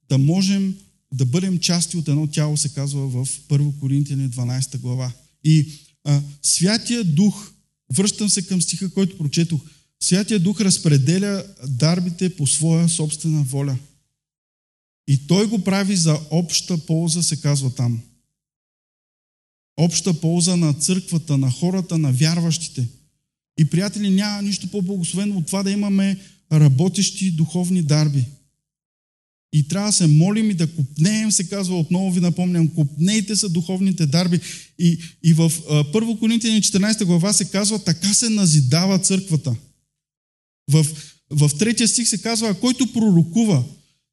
да 0.09 0.19
можем 0.19 0.75
да 1.14 1.27
бъдем 1.27 1.59
части 1.59 1.97
от 1.97 2.09
едно 2.09 2.27
тяло, 2.27 2.57
се 2.57 2.69
казва 2.69 3.09
в 3.09 3.27
1 3.49 3.79
Коринтияни 3.81 4.31
12 4.31 4.79
глава. 4.79 5.12
И 5.45 5.69
а, 6.05 6.23
Святия 6.42 7.05
Дух, 7.05 7.53
връщам 7.92 8.29
се 8.29 8.47
към 8.47 8.62
стиха, 8.62 8.90
който 8.90 9.19
прочетох, 9.19 9.61
Святия 10.01 10.40
Дух 10.40 10.61
разпределя 10.61 11.45
дарбите 11.69 12.37
по 12.37 12.47
своя 12.47 12.88
собствена 12.88 13.42
воля. 13.42 13.79
И 15.09 15.27
той 15.27 15.47
го 15.47 15.64
прави 15.64 15.97
за 15.97 16.21
обща 16.31 16.79
полза, 16.79 17.23
се 17.23 17.40
казва 17.40 17.75
там. 17.75 18.01
Обща 19.77 20.21
полза 20.21 20.57
на 20.57 20.75
църквата, 20.75 21.38
на 21.38 21.51
хората, 21.51 21.99
на 21.99 22.12
вярващите. 22.12 22.88
И, 23.59 23.64
приятели, 23.64 24.11
няма 24.11 24.42
нищо 24.42 24.71
по-благословено 24.71 25.37
от 25.38 25.47
това 25.47 25.62
да 25.62 25.71
имаме 25.71 26.21
работещи 26.53 27.31
духовни 27.31 27.83
дарби. 27.83 28.25
И 29.53 29.69
трябва 29.69 29.88
да 29.88 29.92
се 29.92 30.07
молим 30.07 30.51
и 30.51 30.55
да 30.55 30.75
купнеем, 30.75 31.33
се 31.33 31.49
казва, 31.49 31.79
отново 31.79 32.11
ви 32.11 32.21
напомням, 32.21 32.69
купнейте 32.69 33.37
са 33.37 33.49
духовните 33.49 34.07
дарби. 34.07 34.40
И, 34.79 34.99
и 35.23 35.33
в 35.33 35.51
1 35.51 36.19
Коринтияни 36.19 36.62
14 36.62 37.05
глава 37.05 37.33
се 37.33 37.51
казва, 37.51 37.85
така 37.85 38.14
се 38.14 38.29
назидава 38.29 38.99
църквата. 38.99 39.57
В, 40.71 40.87
в 41.31 41.51
третия 41.59 41.88
стих 41.88 42.09
се 42.09 42.23
казва, 42.23 42.61
който 42.61 42.92
пророкува, 42.92 43.64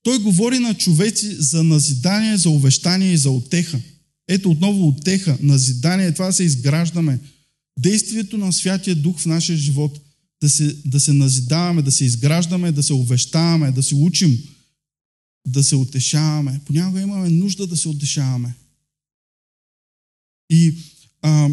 той 0.04 0.20
говори 0.20 0.60
на 0.60 0.74
човеци 0.74 1.36
за 1.36 1.64
назидание, 1.64 2.38
за 2.38 2.50
увещание 2.50 3.14
и 3.14 3.18
за 3.18 3.32
отеха. 3.32 3.82
Ето 4.28 4.52
отново 4.52 4.88
отеха, 4.88 5.38
назидание, 5.42 6.14
това 6.14 6.26
да 6.26 6.34
се 6.34 6.44
изграждаме. 6.44 7.20
Действието 7.80 8.38
на 8.38 8.54
Святия 8.54 8.96
Дух 8.96 9.20
в 9.20 9.26
нашия 9.26 9.58
живот, 9.58 10.00
да 10.42 10.50
се, 10.50 10.76
да 10.86 11.00
се 11.00 11.14
назидаваме, 11.14 11.82
да 11.82 11.92
се 11.92 12.06
изграждаме, 12.06 12.72
да 12.72 12.84
се 12.84 12.94
увещаваме, 12.94 13.72
да 13.72 13.84
се 13.84 13.96
учим, 13.96 14.44
да 15.48 15.64
се 15.64 15.76
утешаваме. 15.76 16.62
Понякога 16.66 17.02
имаме 17.02 17.30
нужда 17.30 17.68
да 17.68 17.78
се 17.78 17.90
утешаваме. 17.90 18.56
И 20.50 20.76
а, 21.22 21.50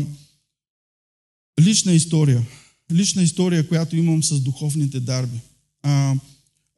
лична 1.60 1.92
история. 1.92 2.46
Лична 2.92 3.22
история, 3.22 3.68
която 3.68 3.96
имам 3.96 4.22
с 4.22 4.40
духовните 4.40 5.00
дарби. 5.00 5.40
А, 5.82 6.14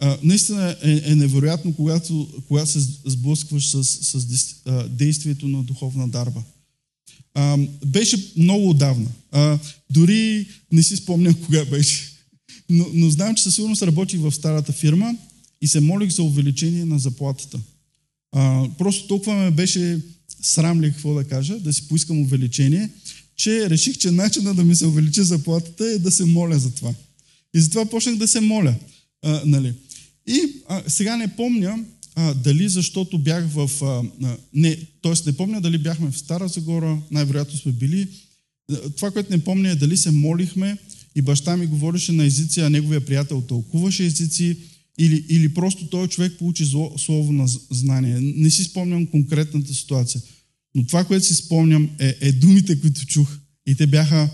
а, 0.04 0.18
наистина 0.22 0.76
е, 0.82 1.02
е 1.04 1.14
невероятно, 1.14 1.74
когато, 1.74 2.28
когато 2.48 2.70
се 2.70 2.80
сблъскваш 3.06 3.70
с, 3.70 3.84
с 3.84 4.26
а, 4.66 4.88
действието 4.88 5.48
на 5.48 5.62
духовна 5.62 6.08
дарба. 6.08 6.42
А, 7.34 7.58
беше 7.86 8.32
много 8.36 8.70
отдавна. 8.70 9.10
А, 9.30 9.58
дори 9.90 10.46
не 10.72 10.82
си 10.82 10.96
спомням 10.96 11.34
кога 11.34 11.64
беше. 11.64 12.12
Но, 12.70 12.86
но 12.94 13.10
знам, 13.10 13.34
че 13.34 13.42
със 13.42 13.54
сигурност 13.54 13.82
работих 13.82 14.20
в 14.20 14.32
старата 14.32 14.72
фирма 14.72 15.14
и 15.60 15.68
се 15.68 15.80
молих 15.80 16.10
за 16.10 16.22
увеличение 16.22 16.84
на 16.84 16.98
заплатата. 16.98 17.60
А, 18.32 18.68
просто 18.78 19.06
толкова 19.06 19.34
ме 19.34 19.50
беше 19.50 20.00
срам 20.42 20.80
ли, 20.80 20.92
какво 20.92 21.14
да 21.14 21.24
кажа, 21.24 21.58
да 21.58 21.72
си 21.72 21.88
поискам 21.88 22.20
увеличение, 22.20 22.90
че 23.36 23.70
реших, 23.70 23.98
че 23.98 24.10
начина 24.10 24.54
да 24.54 24.64
ми 24.64 24.76
се 24.76 24.86
увеличи 24.86 25.22
заплатата 25.22 25.84
е 25.84 25.98
да 25.98 26.10
се 26.10 26.24
моля 26.24 26.58
за 26.58 26.70
това. 26.70 26.94
И 27.54 27.60
затова 27.60 27.86
почнах 27.86 28.16
да 28.16 28.28
се 28.28 28.40
моля. 28.40 28.74
А, 29.22 29.42
нали. 29.46 29.74
И 30.26 30.40
а, 30.68 30.82
сега 30.88 31.16
не 31.16 31.36
помня 31.36 31.84
а, 32.14 32.34
дали 32.34 32.68
защото 32.68 33.18
бях 33.18 33.46
в... 33.48 33.70
А, 33.82 34.02
не, 34.54 34.76
т.е. 34.76 35.12
не 35.26 35.32
помня 35.32 35.60
дали 35.60 35.78
бяхме 35.78 36.10
в 36.10 36.18
Стара 36.18 36.48
Загора, 36.48 36.98
най-вероятно 37.10 37.58
сме 37.58 37.72
били. 37.72 38.08
Това, 38.96 39.10
което 39.10 39.32
не 39.32 39.44
помня 39.44 39.68
е 39.68 39.76
дали 39.76 39.96
се 39.96 40.10
молихме 40.10 40.78
и 41.14 41.22
баща 41.22 41.56
ми 41.56 41.66
говореше 41.66 42.12
на 42.12 42.24
езици, 42.24 42.60
а 42.60 42.70
неговия 42.70 43.04
приятел 43.04 43.40
тълкуваше 43.40 44.04
езици, 44.04 44.56
или, 44.98 45.24
или 45.28 45.54
просто 45.54 45.86
този 45.86 46.10
човек 46.10 46.38
получи 46.38 46.64
зло, 46.64 46.92
слово 46.98 47.32
на 47.32 47.48
знание. 47.70 48.20
Не 48.20 48.50
си 48.50 48.64
спомням 48.64 49.06
конкретната 49.06 49.74
ситуация. 49.74 50.22
Но 50.74 50.86
това, 50.86 51.04
което 51.04 51.26
си 51.26 51.34
спомням 51.34 51.90
е, 51.98 52.16
е 52.20 52.32
думите, 52.32 52.80
които 52.80 53.06
чух. 53.06 53.38
И 53.66 53.74
те 53.74 53.86
бяха 53.86 54.30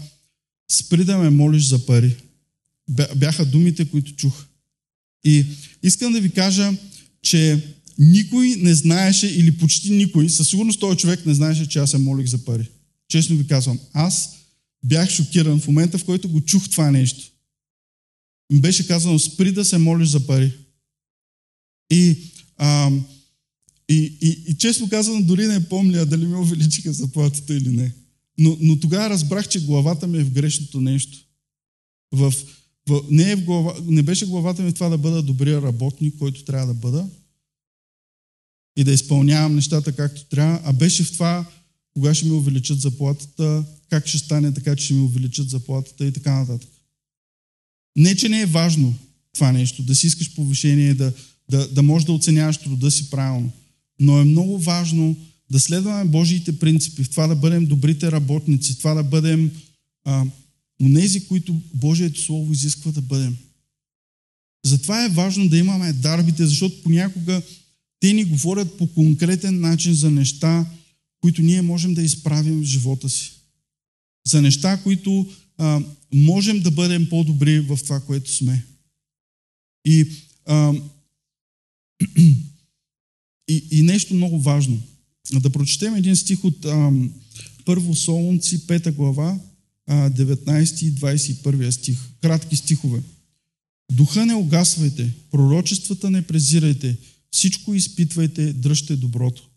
спри 0.70 1.04
да 1.04 1.18
ме 1.18 1.30
молиш 1.30 1.64
за 1.64 1.86
пари. 1.86 2.16
Бяха 3.16 3.44
думите, 3.44 3.84
които 3.84 4.12
чух. 4.12 4.44
И 5.24 5.44
искам 5.82 6.12
да 6.12 6.20
ви 6.20 6.30
кажа, 6.30 6.72
че 7.22 7.62
никой 7.98 8.48
не 8.48 8.74
знаеше, 8.74 9.26
или 9.26 9.56
почти 9.56 9.90
никой, 9.90 10.28
със 10.28 10.48
сигурност 10.48 10.80
този 10.80 10.98
човек 10.98 11.26
не 11.26 11.34
знаеше, 11.34 11.68
че 11.68 11.78
аз 11.78 11.90
се 11.90 11.98
молих 11.98 12.26
за 12.26 12.44
пари. 12.44 12.68
Честно 13.08 13.36
ви 13.36 13.46
казвам, 13.46 13.80
аз 13.92 14.30
бях 14.84 15.10
шокиран 15.10 15.60
в 15.60 15.66
момента, 15.66 15.98
в 15.98 16.04
който 16.04 16.28
го 16.28 16.40
чух 16.40 16.68
това 16.68 16.90
нещо. 16.90 17.30
Ми 18.52 18.60
беше 18.60 18.86
казано, 18.86 19.18
спри 19.18 19.52
да 19.52 19.64
се 19.64 19.78
молиш 19.78 20.08
за 20.08 20.26
пари. 20.26 20.52
И, 21.90 22.16
а, 22.56 22.90
и, 23.88 24.18
и, 24.20 24.44
и 24.48 24.54
честно 24.58 24.88
казано, 24.88 25.22
дори 25.22 25.46
не 25.46 25.68
помня 25.68 26.06
дали 26.06 26.26
ми 26.26 26.34
увеличиха 26.34 26.92
заплатата 26.92 27.54
или 27.54 27.68
не. 27.68 27.92
Но, 28.38 28.56
но 28.60 28.80
тогава 28.80 29.10
разбрах, 29.10 29.48
че 29.48 29.64
главата 29.64 30.06
ми 30.06 30.18
е 30.18 30.24
в 30.24 30.32
грешното 30.32 30.80
нещо. 30.80 31.18
В, 32.12 32.34
не, 33.10 33.30
е 33.30 33.36
в 33.36 33.44
глава, 33.44 33.74
не 33.86 34.02
беше 34.02 34.26
главата 34.26 34.62
ми 34.62 34.72
това 34.72 34.88
да 34.88 34.98
бъда 34.98 35.22
добрия 35.22 35.62
работник, 35.62 36.14
който 36.18 36.44
трябва 36.44 36.66
да 36.66 36.74
бъда 36.74 37.08
и 38.76 38.84
да 38.84 38.92
изпълнявам 38.92 39.54
нещата 39.54 39.92
както 39.92 40.24
трябва, 40.24 40.60
а 40.64 40.72
беше 40.72 41.04
в 41.04 41.12
това 41.12 41.46
кога 41.94 42.14
ще 42.14 42.26
ми 42.26 42.32
увеличат 42.32 42.80
заплатата, 42.80 43.64
как 43.90 44.06
ще 44.06 44.18
стане 44.18 44.54
така, 44.54 44.76
че 44.76 44.84
ще 44.84 44.94
ми 44.94 45.00
увеличат 45.00 45.50
заплатата 45.50 46.06
и 46.06 46.12
така 46.12 46.34
нататък. 46.34 46.70
Не, 47.96 48.16
че 48.16 48.28
не 48.28 48.40
е 48.40 48.46
важно 48.46 48.94
това 49.34 49.52
нещо, 49.52 49.82
да 49.82 49.94
си 49.94 50.06
искаш 50.06 50.34
повишение, 50.34 50.94
да, 50.94 51.12
да, 51.50 51.68
да 51.68 51.82
можеш 51.82 52.06
да 52.06 52.12
оценяваш 52.12 52.58
труда 52.58 52.90
си 52.90 53.10
правилно. 53.10 53.50
Но 54.00 54.20
е 54.20 54.24
много 54.24 54.58
важно 54.58 55.16
да 55.50 55.60
следваме 55.60 56.04
Божиите 56.04 56.58
принципи, 56.58 57.04
в 57.04 57.10
това 57.10 57.26
да 57.26 57.36
бъдем 57.36 57.66
добрите 57.66 58.12
работници, 58.12 58.72
в 58.72 58.78
това 58.78 58.94
да 58.94 59.02
бъдем 59.02 59.50
а, 60.04 60.24
унези, 60.82 61.26
които 61.26 61.60
Божието 61.74 62.20
Слово 62.20 62.52
изисква 62.52 62.92
да 62.92 63.00
бъдем. 63.00 63.36
Затова 64.64 65.04
е 65.04 65.08
важно 65.08 65.48
да 65.48 65.58
имаме 65.58 65.92
дарбите, 65.92 66.46
защото 66.46 66.82
понякога 66.82 67.42
те 68.00 68.12
ни 68.12 68.24
говорят 68.24 68.78
по 68.78 68.86
конкретен 68.86 69.60
начин 69.60 69.94
за 69.94 70.10
неща, 70.10 70.66
които 71.20 71.42
ние 71.42 71.62
можем 71.62 71.94
да 71.94 72.02
изправим 72.02 72.60
в 72.60 72.64
живота 72.64 73.08
си. 73.08 73.32
За 74.26 74.42
неща, 74.42 74.82
които 74.82 75.26
а, 75.58 75.80
можем 76.14 76.60
да 76.60 76.70
бъдем 76.70 77.08
по-добри 77.08 77.60
в 77.60 77.78
това, 77.82 78.00
което 78.00 78.34
сме. 78.34 78.64
И, 79.84 80.06
а, 80.46 80.74
и, 83.48 83.64
и 83.70 83.82
нещо 83.82 84.14
много 84.14 84.40
важно. 84.40 84.82
Да 85.32 85.50
прочетем 85.50 85.94
един 85.94 86.16
стих 86.16 86.44
от 86.44 86.64
а, 86.64 86.92
Първо 87.64 87.96
Солунци, 87.96 88.66
5 88.66 88.92
глава, 88.92 89.38
19 89.88 90.82
и 90.82 90.92
21 90.92 91.70
стих. 91.70 91.98
Кратки 92.22 92.56
стихове. 92.56 93.02
Духа 93.92 94.26
не 94.26 94.34
огасвайте, 94.34 95.10
пророчествата 95.30 96.10
не 96.10 96.22
презирайте, 96.22 96.96
всичко 97.30 97.74
изпитвайте, 97.74 98.52
дръжте 98.52 98.96
доброто. 98.96 99.48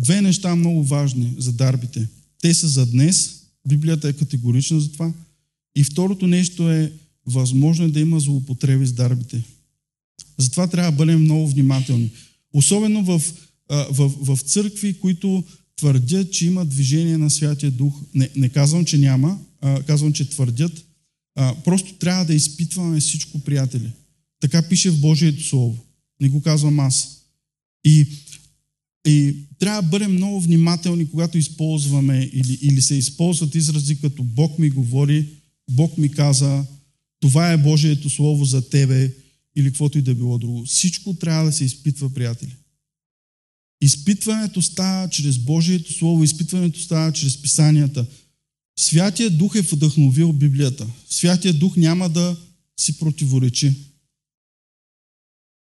Две 0.00 0.20
неща 0.20 0.56
много 0.56 0.84
важни 0.84 1.34
за 1.38 1.52
дарбите. 1.52 2.08
Те 2.40 2.54
са 2.54 2.68
за 2.68 2.86
днес, 2.86 3.42
Библията 3.68 4.08
е 4.08 4.12
категорична 4.12 4.80
за 4.80 4.92
това. 4.92 5.12
И 5.76 5.84
второто 5.84 6.26
нещо 6.26 6.70
е, 6.70 6.92
възможно 7.26 7.84
е 7.84 7.88
да 7.88 8.00
има 8.00 8.20
злоупотреби 8.20 8.86
с 8.86 8.92
дарбите. 8.92 9.42
Затова 10.38 10.66
трябва 10.66 10.90
да 10.92 10.96
бъдем 10.96 11.20
много 11.20 11.48
внимателни. 11.48 12.10
Особено 12.52 13.04
в, 13.04 13.22
в, 13.70 14.08
в 14.20 14.38
църкви, 14.42 15.00
които 15.00 15.44
твърдят, 15.82 16.32
че 16.32 16.46
има 16.46 16.64
движение 16.64 17.18
на 17.18 17.30
Святия 17.30 17.70
Дух. 17.70 18.00
Не, 18.14 18.28
не 18.36 18.48
казвам, 18.48 18.84
че 18.84 18.98
няма, 18.98 19.38
а, 19.60 19.82
казвам, 19.82 20.12
че 20.12 20.30
твърдят. 20.30 20.84
А, 21.34 21.54
просто 21.64 21.94
трябва 21.94 22.24
да 22.24 22.34
изпитваме 22.34 23.00
всичко, 23.00 23.38
приятели. 23.38 23.92
Така 24.40 24.62
пише 24.68 24.90
в 24.90 25.00
Божието 25.00 25.44
Слово. 25.44 25.76
Не 26.20 26.28
го 26.28 26.42
казвам 26.42 26.80
аз. 26.80 27.22
И, 27.84 28.06
и 29.06 29.36
трябва 29.58 29.82
да 29.82 29.88
бъдем 29.88 30.12
много 30.12 30.40
внимателни, 30.40 31.10
когато 31.10 31.38
използваме 31.38 32.30
или, 32.32 32.58
или 32.62 32.82
се 32.82 32.94
използват 32.94 33.54
изрази 33.54 34.00
като 34.00 34.22
Бог 34.22 34.58
ми 34.58 34.70
говори, 34.70 35.28
Бог 35.70 35.98
ми 35.98 36.08
каза, 36.08 36.64
това 37.20 37.52
е 37.52 37.56
Божието 37.56 38.10
Слово 38.10 38.44
за 38.44 38.68
тебе 38.68 39.12
или 39.56 39.68
каквото 39.68 39.98
и 39.98 40.02
да 40.02 40.14
било 40.14 40.38
друго. 40.38 40.64
Всичко 40.64 41.14
трябва 41.14 41.44
да 41.44 41.52
се 41.52 41.64
изпитва, 41.64 42.10
приятели. 42.10 42.56
Изпитването 43.82 44.62
става 44.62 45.08
чрез 45.08 45.38
Божието 45.38 45.92
Слово, 45.92 46.24
изпитването 46.24 46.80
става 46.80 47.12
чрез 47.12 47.42
Писанията. 47.42 48.06
Святия 48.78 49.30
Дух 49.30 49.54
е 49.56 49.62
вдъхновил 49.62 50.32
Библията. 50.32 50.86
Святия 51.10 51.54
Дух 51.54 51.76
няма 51.76 52.08
да 52.08 52.36
си 52.80 52.98
противоречи. 52.98 53.74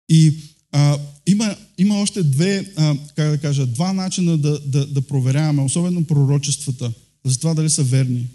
И 0.09 0.35
а, 0.73 0.99
има, 1.27 1.57
има 1.79 2.01
още 2.01 2.23
две, 2.23 2.73
а, 2.77 2.97
как 3.17 3.31
да 3.31 3.39
кажа, 3.39 3.67
два 3.67 3.93
начина 3.93 4.39
да, 4.39 4.61
да, 4.67 4.87
да 4.87 5.03
проверяваме, 5.03 5.63
особено 5.63 6.05
пророчествата, 6.05 6.93
за 7.25 7.39
това 7.39 7.55
дали 7.55 7.71
са 7.71 7.83
верни. 7.83 8.27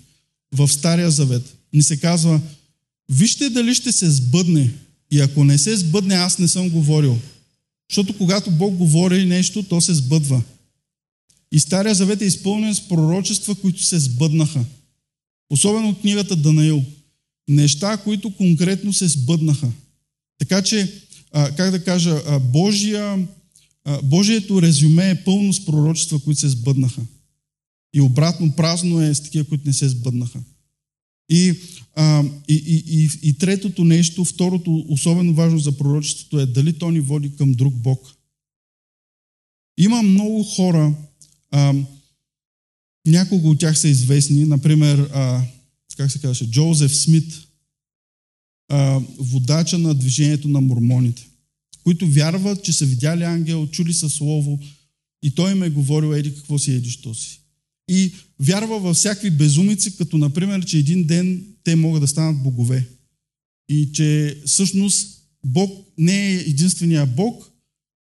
В 0.52 0.68
Стария 0.68 1.12
Завет 1.12 1.58
ни 1.74 1.84
се 1.84 1.98
казва, 1.98 2.42
вижте 3.10 3.50
дали 3.50 3.76
ще 3.76 3.92
се 3.92 4.12
сбъдне 4.12 4.74
и 5.12 5.20
ако 5.20 5.44
не 5.44 5.58
се 5.58 5.78
сбъдне, 5.78 6.16
аз 6.16 6.40
не 6.40 6.48
съм 6.48 6.70
говорил. 6.70 7.20
Защото 7.92 8.18
когато 8.18 8.52
Бог 8.52 8.76
говори 8.76 9.26
нещо, 9.26 9.64
то 9.64 9.82
се 9.82 9.94
сбъдва. 9.94 10.42
И 11.52 11.60
Стария 11.60 11.96
Завет 11.96 12.22
е 12.22 12.26
изпълнен 12.26 12.76
с 12.76 12.88
пророчества, 12.88 13.56
които 13.56 13.84
се 13.84 14.00
сбъднаха. 14.00 14.66
Особено 15.50 15.90
от 15.90 16.02
книгата 16.02 16.36
Данаил. 16.36 16.84
Неща, 17.48 17.98
които 17.98 18.36
конкретно 18.36 18.94
се 18.94 19.08
сбъднаха. 19.08 19.72
Така 20.38 20.62
че, 20.62 21.02
как 21.32 21.72
да 21.72 21.84
кажа, 21.84 22.40
Божия, 22.40 23.28
Божието 24.04 24.62
резюме 24.62 25.10
е 25.10 25.24
пълно 25.24 25.54
с 25.54 25.66
пророчества, 25.66 26.20
които 26.20 26.40
се 26.40 26.50
сбъднаха. 26.50 27.02
И 27.94 28.02
обратно 28.02 28.56
празно 28.56 29.02
е 29.02 29.16
с 29.16 29.22
такива, 29.24 29.46
които 29.46 29.68
не 29.68 29.74
се 29.74 29.90
сбъднаха. 29.90 30.40
И, 31.30 31.54
а, 31.96 32.24
и, 32.48 32.54
и, 32.54 33.04
и, 33.04 33.10
и 33.30 33.38
третото 33.38 33.84
нещо, 33.84 34.26
второто, 34.26 34.86
особено 34.90 35.34
важно 35.34 35.60
за 35.60 35.78
пророчеството 35.78 36.40
е 36.40 36.46
дали 36.46 36.74
то 36.74 36.92
ни 36.92 37.00
води 37.00 37.36
към 37.36 37.54
друг 37.54 37.74
Бог. 37.74 38.16
Има 39.78 40.04
много 40.04 40.44
хора, 40.44 40.96
а, 41.52 41.74
няколко 43.08 43.50
от 43.50 43.60
тях 43.60 43.80
са 43.80 43.88
известни, 43.88 44.46
например, 44.46 45.10
а, 45.14 45.44
как 45.98 46.12
се 46.12 46.20
казваше, 46.20 46.52
Джозеф 46.52 46.96
Смит, 46.96 47.48
а, 48.70 49.02
водача 49.18 49.78
на 49.78 49.94
движението 49.94 50.48
на 50.48 50.62
мормоните, 50.62 51.28
които 51.84 52.08
вярват, 52.08 52.64
че 52.64 52.74
са 52.74 52.86
видяли 52.86 53.24
ангел, 53.24 53.68
чули 53.68 53.94
са 53.94 54.10
слово 54.10 54.60
и 55.24 55.32
той 55.32 55.52
им 55.52 55.64
е 55.64 55.70
говорил, 55.70 56.14
еди 56.14 56.36
какво 56.36 56.60
си, 56.60 56.72
еди 56.72 56.90
що 56.90 57.14
си 57.14 57.45
и 57.88 58.14
вярва 58.40 58.80
във 58.80 58.96
всякакви 58.96 59.30
безумици, 59.30 59.98
като 59.98 60.18
например, 60.18 60.66
че 60.66 60.78
един 60.78 61.04
ден 61.04 61.44
те 61.64 61.76
могат 61.76 62.02
да 62.02 62.08
станат 62.08 62.44
богове. 62.44 62.88
И 63.70 63.92
че 63.94 64.42
всъщност 64.46 65.22
Бог 65.46 65.86
не 65.98 66.28
е 66.28 66.36
единствения 66.36 67.06
Бог, 67.06 67.52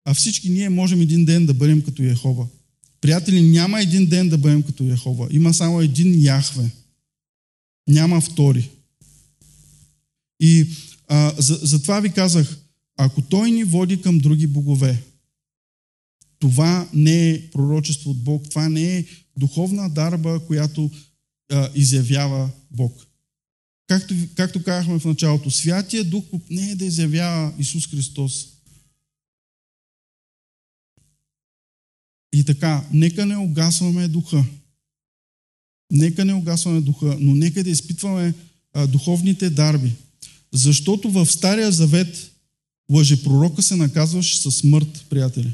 а 0.05 0.13
всички 0.13 0.49
ние 0.49 0.69
можем 0.69 1.01
един 1.01 1.25
ден 1.25 1.45
да 1.45 1.53
бъдем 1.53 1.81
като 1.81 2.03
Яхова. 2.03 2.47
Приятели, 3.01 3.41
няма 3.41 3.81
един 3.81 4.05
ден 4.05 4.29
да 4.29 4.38
бъдем 4.38 4.63
като 4.63 4.83
Яхова. 4.83 5.27
Има 5.31 5.53
само 5.53 5.81
един 5.81 6.23
Яхве. 6.23 6.71
Няма 7.88 8.21
втори. 8.21 8.69
И 10.39 10.67
а, 11.07 11.33
за, 11.38 11.59
затова 11.61 11.99
ви 11.99 12.09
казах, 12.09 12.57
ако 12.97 13.21
той 13.21 13.51
ни 13.51 13.63
води 13.63 14.01
към 14.01 14.19
други 14.19 14.47
богове, 14.47 15.03
това 16.39 16.89
не 16.93 17.29
е 17.29 17.41
пророчество 17.51 18.11
от 18.11 18.23
Бог, 18.23 18.49
това 18.49 18.69
не 18.69 18.97
е 18.97 19.05
духовна 19.38 19.89
дарба, 19.89 20.39
която 20.48 20.91
а, 21.52 21.69
изявява 21.76 22.50
Бог. 22.71 23.08
Както, 23.88 24.15
както 24.36 24.63
казахме 24.63 25.00
в 25.00 25.06
началото, 25.06 25.52
Святия 25.52 26.04
Дух 26.04 26.24
не 26.50 26.71
е 26.71 26.76
да 26.76 26.86
изявява 26.86 27.54
Исус 27.60 27.88
Христос. 27.88 28.48
И 32.34 32.43
така, 32.43 32.88
нека 32.91 33.25
не 33.25 33.38
огасваме 33.38 34.08
духа. 34.08 34.46
Нека 35.92 36.25
не 36.25 36.33
огасваме 36.33 36.81
духа, 36.81 37.17
но 37.19 37.36
нека 37.36 37.63
да 37.63 37.69
изпитваме 37.69 38.33
а, 38.73 38.88
духовните 38.88 39.50
дарби. 39.50 39.92
Защото 40.54 41.12
в 41.12 41.25
Стария 41.25 41.71
Завет 41.71 42.31
лъжепророка 42.92 43.62
се 43.62 43.75
наказваше 43.75 44.38
със 44.38 44.58
смърт, 44.58 45.06
приятели. 45.10 45.54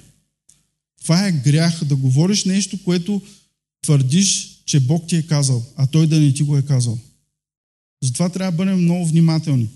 Това 1.02 1.28
е 1.28 1.32
грях 1.32 1.84
да 1.84 1.96
говориш 1.96 2.46
нещо, 2.46 2.84
което 2.84 3.22
твърдиш, 3.82 4.62
че 4.66 4.80
Бог 4.80 5.08
ти 5.08 5.16
е 5.16 5.28
казал, 5.28 5.66
а 5.76 5.88
Той 5.88 6.08
да 6.08 6.20
не 6.20 6.34
ти 6.34 6.44
го 6.44 6.58
е 6.58 6.66
казал. 6.66 7.00
Затова 8.04 8.30
трябва 8.30 8.52
да 8.52 8.58
бъдем 8.58 8.82
много 8.82 9.06
внимателни. 9.06 9.70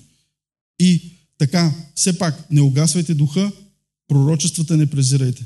И 0.79 1.11
така, 1.37 1.73
все 1.95 2.17
пак, 2.17 2.51
не 2.51 2.61
угасвайте 2.61 3.13
духа, 3.13 3.51
пророчествата 4.07 4.77
не 4.77 4.89
презирайте. 4.89 5.45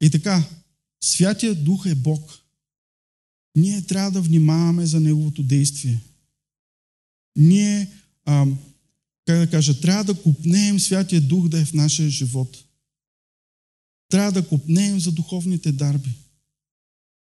И 0.00 0.10
така, 0.10 0.44
Святия 1.04 1.54
Дух 1.54 1.86
е 1.86 1.94
Бог. 1.94 2.38
Ние 3.56 3.82
трябва 3.82 4.10
да 4.10 4.20
внимаваме 4.20 4.86
за 4.86 5.00
Неговото 5.00 5.42
действие. 5.42 6.00
Ние, 7.36 7.88
а, 8.24 8.46
как 9.26 9.38
да 9.38 9.50
кажа, 9.50 9.80
трябва 9.80 10.04
да 10.04 10.22
купнеем 10.22 10.80
Святия 10.80 11.20
Дух 11.20 11.48
да 11.48 11.60
е 11.60 11.64
в 11.64 11.72
нашия 11.72 12.10
живот. 12.10 12.64
Трябва 14.12 14.32
да 14.32 14.48
купнеем 14.48 15.00
за 15.00 15.12
духовните 15.12 15.72
дарби. 15.72 16.10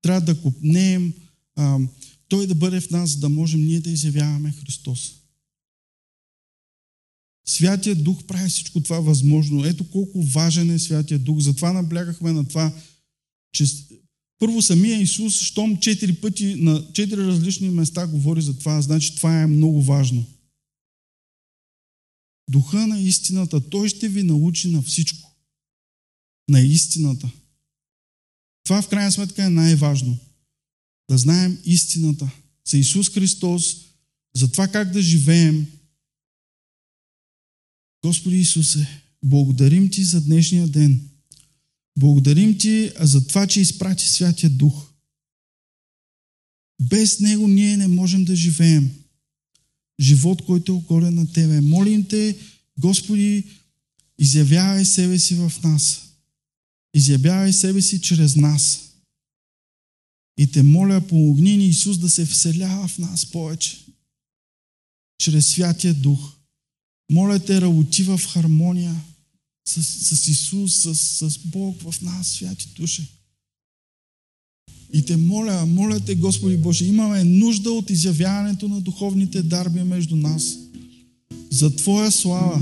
Трябва 0.02 0.22
да 0.22 0.42
купнеем 0.42 1.14
а, 1.56 1.80
Той 2.28 2.48
да 2.48 2.56
бъде 2.56 2.82
в 2.82 2.90
нас, 2.90 3.10
за 3.10 3.20
да 3.20 3.30
можем 3.30 3.66
ние 3.66 3.80
да 3.80 3.90
изявяваме 3.90 4.52
Христос. 4.52 5.16
Святия 7.48 7.96
Дух 7.96 8.24
прави 8.24 8.50
всичко 8.50 8.82
това 8.82 9.00
възможно. 9.00 9.66
Ето 9.66 9.90
колко 9.90 10.22
важен 10.22 10.70
е 10.70 10.80
Святия 10.80 11.20
Дух. 11.20 11.40
Затова 11.40 11.74
наблягахме 11.74 12.32
на 12.32 12.48
това, 12.48 12.74
че 13.52 13.66
първо 14.40 14.62
самия 14.62 15.02
Исус, 15.02 15.42
щом 15.42 15.78
четири 15.78 16.14
пъти 16.14 16.56
на 16.56 16.94
четири 16.94 17.22
различни 17.22 17.70
места 17.70 18.08
говори 18.08 18.42
за 18.42 18.58
това, 18.58 18.82
значи 18.82 19.16
това 19.16 19.42
е 19.42 19.48
много 19.48 19.82
важно. 19.82 20.26
Духа 22.50 22.88
на 22.88 23.00
истината, 23.00 23.70
Той 23.70 23.90
ще 23.90 24.10
ви 24.10 24.24
научи 24.24 24.68
на 24.68 24.82
всичко. 24.82 25.27
На 26.50 26.62
истината. 26.62 27.30
Това 28.64 28.82
в 28.82 28.90
крайна 28.90 29.12
сметка 29.12 29.44
е 29.44 29.50
най-важно. 29.50 30.18
Да 31.10 31.18
знаем 31.18 31.58
истината 31.66 32.32
за 32.68 32.78
Исус 32.78 33.10
Христос, 33.10 33.76
за 34.36 34.52
това 34.52 34.68
как 34.68 34.92
да 34.92 35.02
живеем. 35.02 35.68
Господи 38.06 38.38
Исусе, 38.38 38.88
благодарим 39.24 39.90
Ти 39.90 40.04
за 40.04 40.22
днешния 40.22 40.68
ден. 40.68 41.10
Благодарим 42.00 42.58
Ти 42.58 42.92
за 43.00 43.28
това, 43.28 43.48
че 43.48 43.62
изпрати 43.62 44.08
Святия 44.08 44.50
Дух. 44.50 44.88
Без 46.82 47.20
Него 47.20 47.48
ние 47.48 47.78
не 47.78 47.88
можем 47.88 48.26
да 48.26 48.36
живеем. 48.36 48.92
Живот, 50.00 50.46
който 50.46 50.72
е 50.72 50.76
угоден 50.76 51.16
на 51.16 51.32
Тебе. 51.32 51.62
Молим 51.62 52.08
Те, 52.08 52.38
Господи, 52.80 53.44
изявявай 54.20 54.86
себе 54.86 55.20
си 55.20 55.36
в 55.36 55.52
нас. 55.64 56.07
Изявявай 56.94 57.54
себе 57.54 57.82
си 57.82 58.02
чрез 58.02 58.36
нас. 58.36 58.84
И 60.38 60.52
те 60.52 60.64
моля, 60.64 61.02
помогни 61.08 61.58
ни 61.58 61.68
Исус 61.68 61.98
да 61.98 62.10
се 62.10 62.26
вселява 62.26 62.88
в 62.88 62.98
нас 62.98 63.26
повече. 63.26 63.78
Чрез 65.20 65.48
Святия 65.48 65.94
Дух. 65.94 66.34
Моля 67.12 67.40
те, 67.40 67.62
работи 67.62 68.04
в 68.04 68.22
хармония 68.34 69.02
с, 69.68 69.84
с 69.84 70.28
Исус, 70.28 70.74
с, 70.74 70.96
с 71.30 71.38
Бог 71.38 71.82
в 71.82 72.02
нас, 72.02 72.28
святи 72.28 72.68
души. 72.76 73.08
И 74.94 75.06
те 75.06 75.18
моля, 75.18 75.66
моля 75.66 76.00
те, 76.00 76.16
Господи 76.16 76.58
Боже, 76.58 76.86
имаме 76.86 77.24
нужда 77.24 77.72
от 77.72 77.90
изявяването 77.90 78.68
на 78.68 78.82
духовните 78.82 79.44
дарби 79.44 79.84
между 79.84 80.16
нас. 80.16 80.58
За 81.52 81.76
Твоя 81.76 82.12
слава. 82.12 82.62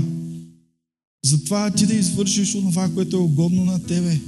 За 1.26 1.44
това 1.44 1.70
Ти 1.70 1.86
да 1.86 1.94
извършиш 1.94 2.52
това, 2.52 2.90
което 2.94 3.16
е 3.16 3.20
угодно 3.20 3.64
на 3.64 3.82
Тебе. 3.82 4.20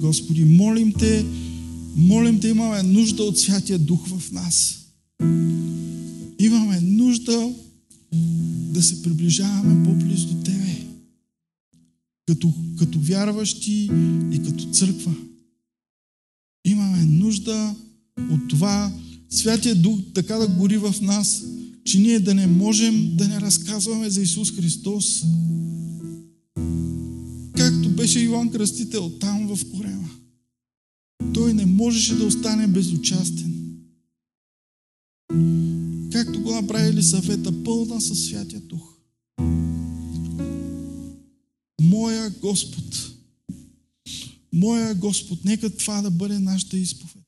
Господи, 0.00 0.44
молим 0.44 0.92
Те, 0.92 1.26
молим 1.96 2.40
Те, 2.40 2.48
имаме 2.48 2.82
нужда 2.82 3.22
от 3.22 3.38
Святия 3.38 3.78
Дух 3.78 4.08
в 4.08 4.32
нас. 4.32 4.78
Имаме 6.38 6.80
нужда 6.80 7.54
да 8.72 8.82
се 8.82 9.02
приближаваме 9.02 9.84
по-близо 9.84 10.28
до 10.28 10.42
Тебе. 10.42 10.76
Като, 12.26 12.52
като 12.78 12.98
вярващи 13.00 13.90
и 14.32 14.42
като 14.44 14.64
църква. 14.64 15.14
Имаме 16.64 17.04
нужда 17.04 17.74
от 18.30 18.48
това 18.48 18.92
Святия 19.30 19.74
Дух 19.74 19.98
така 20.14 20.36
да 20.36 20.48
гори 20.48 20.78
в 20.78 20.94
нас, 21.00 21.44
че 21.84 21.98
ние 21.98 22.20
да 22.20 22.34
не 22.34 22.46
можем 22.46 23.16
да 23.16 23.28
не 23.28 23.40
разказваме 23.40 24.10
за 24.10 24.22
Исус 24.22 24.52
Христос. 24.52 25.22
Както 27.56 27.88
беше 27.88 28.20
Йоан 28.20 28.50
Кръстител 28.50 29.10
там 29.10 29.56
в 29.56 29.70
корема. 29.70 30.08
Той 31.34 31.54
не 31.54 31.66
можеше 31.66 32.14
да 32.14 32.24
остане 32.24 32.66
безучастен. 32.66 33.62
Както 36.12 36.42
го 36.42 36.54
направили 36.54 37.02
съвета 37.02 37.64
пълна 37.64 38.00
със 38.00 38.24
Святия 38.24 38.60
Дух. 38.60 38.96
Моя 41.80 42.30
Господ. 42.30 43.12
Моя 44.52 44.94
Господ. 44.94 45.44
Нека 45.44 45.70
това 45.70 46.02
да 46.02 46.10
бъде 46.10 46.38
нашата 46.38 46.78
изповед. 46.78 47.24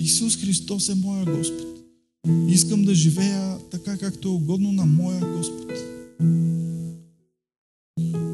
Исус 0.00 0.36
Христос 0.36 0.88
е 0.88 0.94
моя 0.94 1.24
Господ. 1.24 1.73
Искам 2.48 2.84
да 2.84 2.94
живея 2.94 3.56
така, 3.70 3.96
както 3.96 4.28
е 4.28 4.30
угодно 4.30 4.72
на 4.72 4.86
моя 4.86 5.20
Господ. 5.36 5.72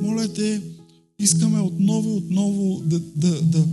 Моля 0.03 0.28
те, 0.28 0.62
искаме 1.18 1.61
отново 1.61 2.11
и 2.11 2.12
отново 2.12 2.82
да, 2.84 3.01
да, 3.16 3.43
да, 3.43 3.64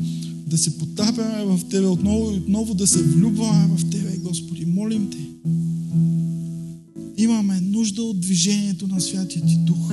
да 0.47 0.57
се 0.57 0.77
потапяме 0.77 1.45
в 1.45 1.59
Тебе, 1.69 1.87
отново 1.87 2.31
и 2.31 2.37
отново 2.37 2.73
да 2.73 2.87
се 2.87 3.03
влюбваме 3.03 3.77
в 3.77 3.89
Тебе, 3.89 4.17
Господи. 4.17 4.65
Молим 4.65 5.09
Те. 5.09 5.17
Имаме 7.17 7.61
нужда 7.61 8.03
от 8.03 8.19
движението 8.19 8.87
на 8.87 9.01
Святия 9.01 9.45
Ти 9.45 9.57
Дух. 9.57 9.91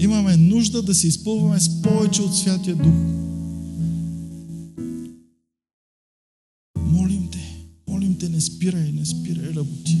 Имаме 0.00 0.36
нужда 0.36 0.82
да 0.82 0.94
се 0.94 1.08
изпълваме 1.08 1.60
с 1.60 1.82
повече 1.82 2.22
от 2.22 2.36
Святия 2.36 2.76
Дух. 2.76 3.29
Спирай 9.10 9.52
работи. 9.52 9.96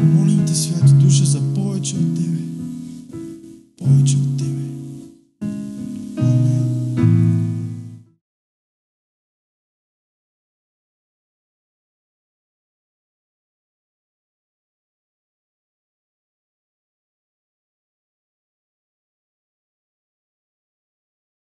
Молим 0.00 0.46
Те, 0.46 0.54
Святи 0.54 0.94
Душа, 0.94 1.24
за 1.24 1.40
повече 1.54 1.96
от 1.96 2.16
Тебе. 2.16 2.38
Повече 3.78 4.16
от. 4.16 4.31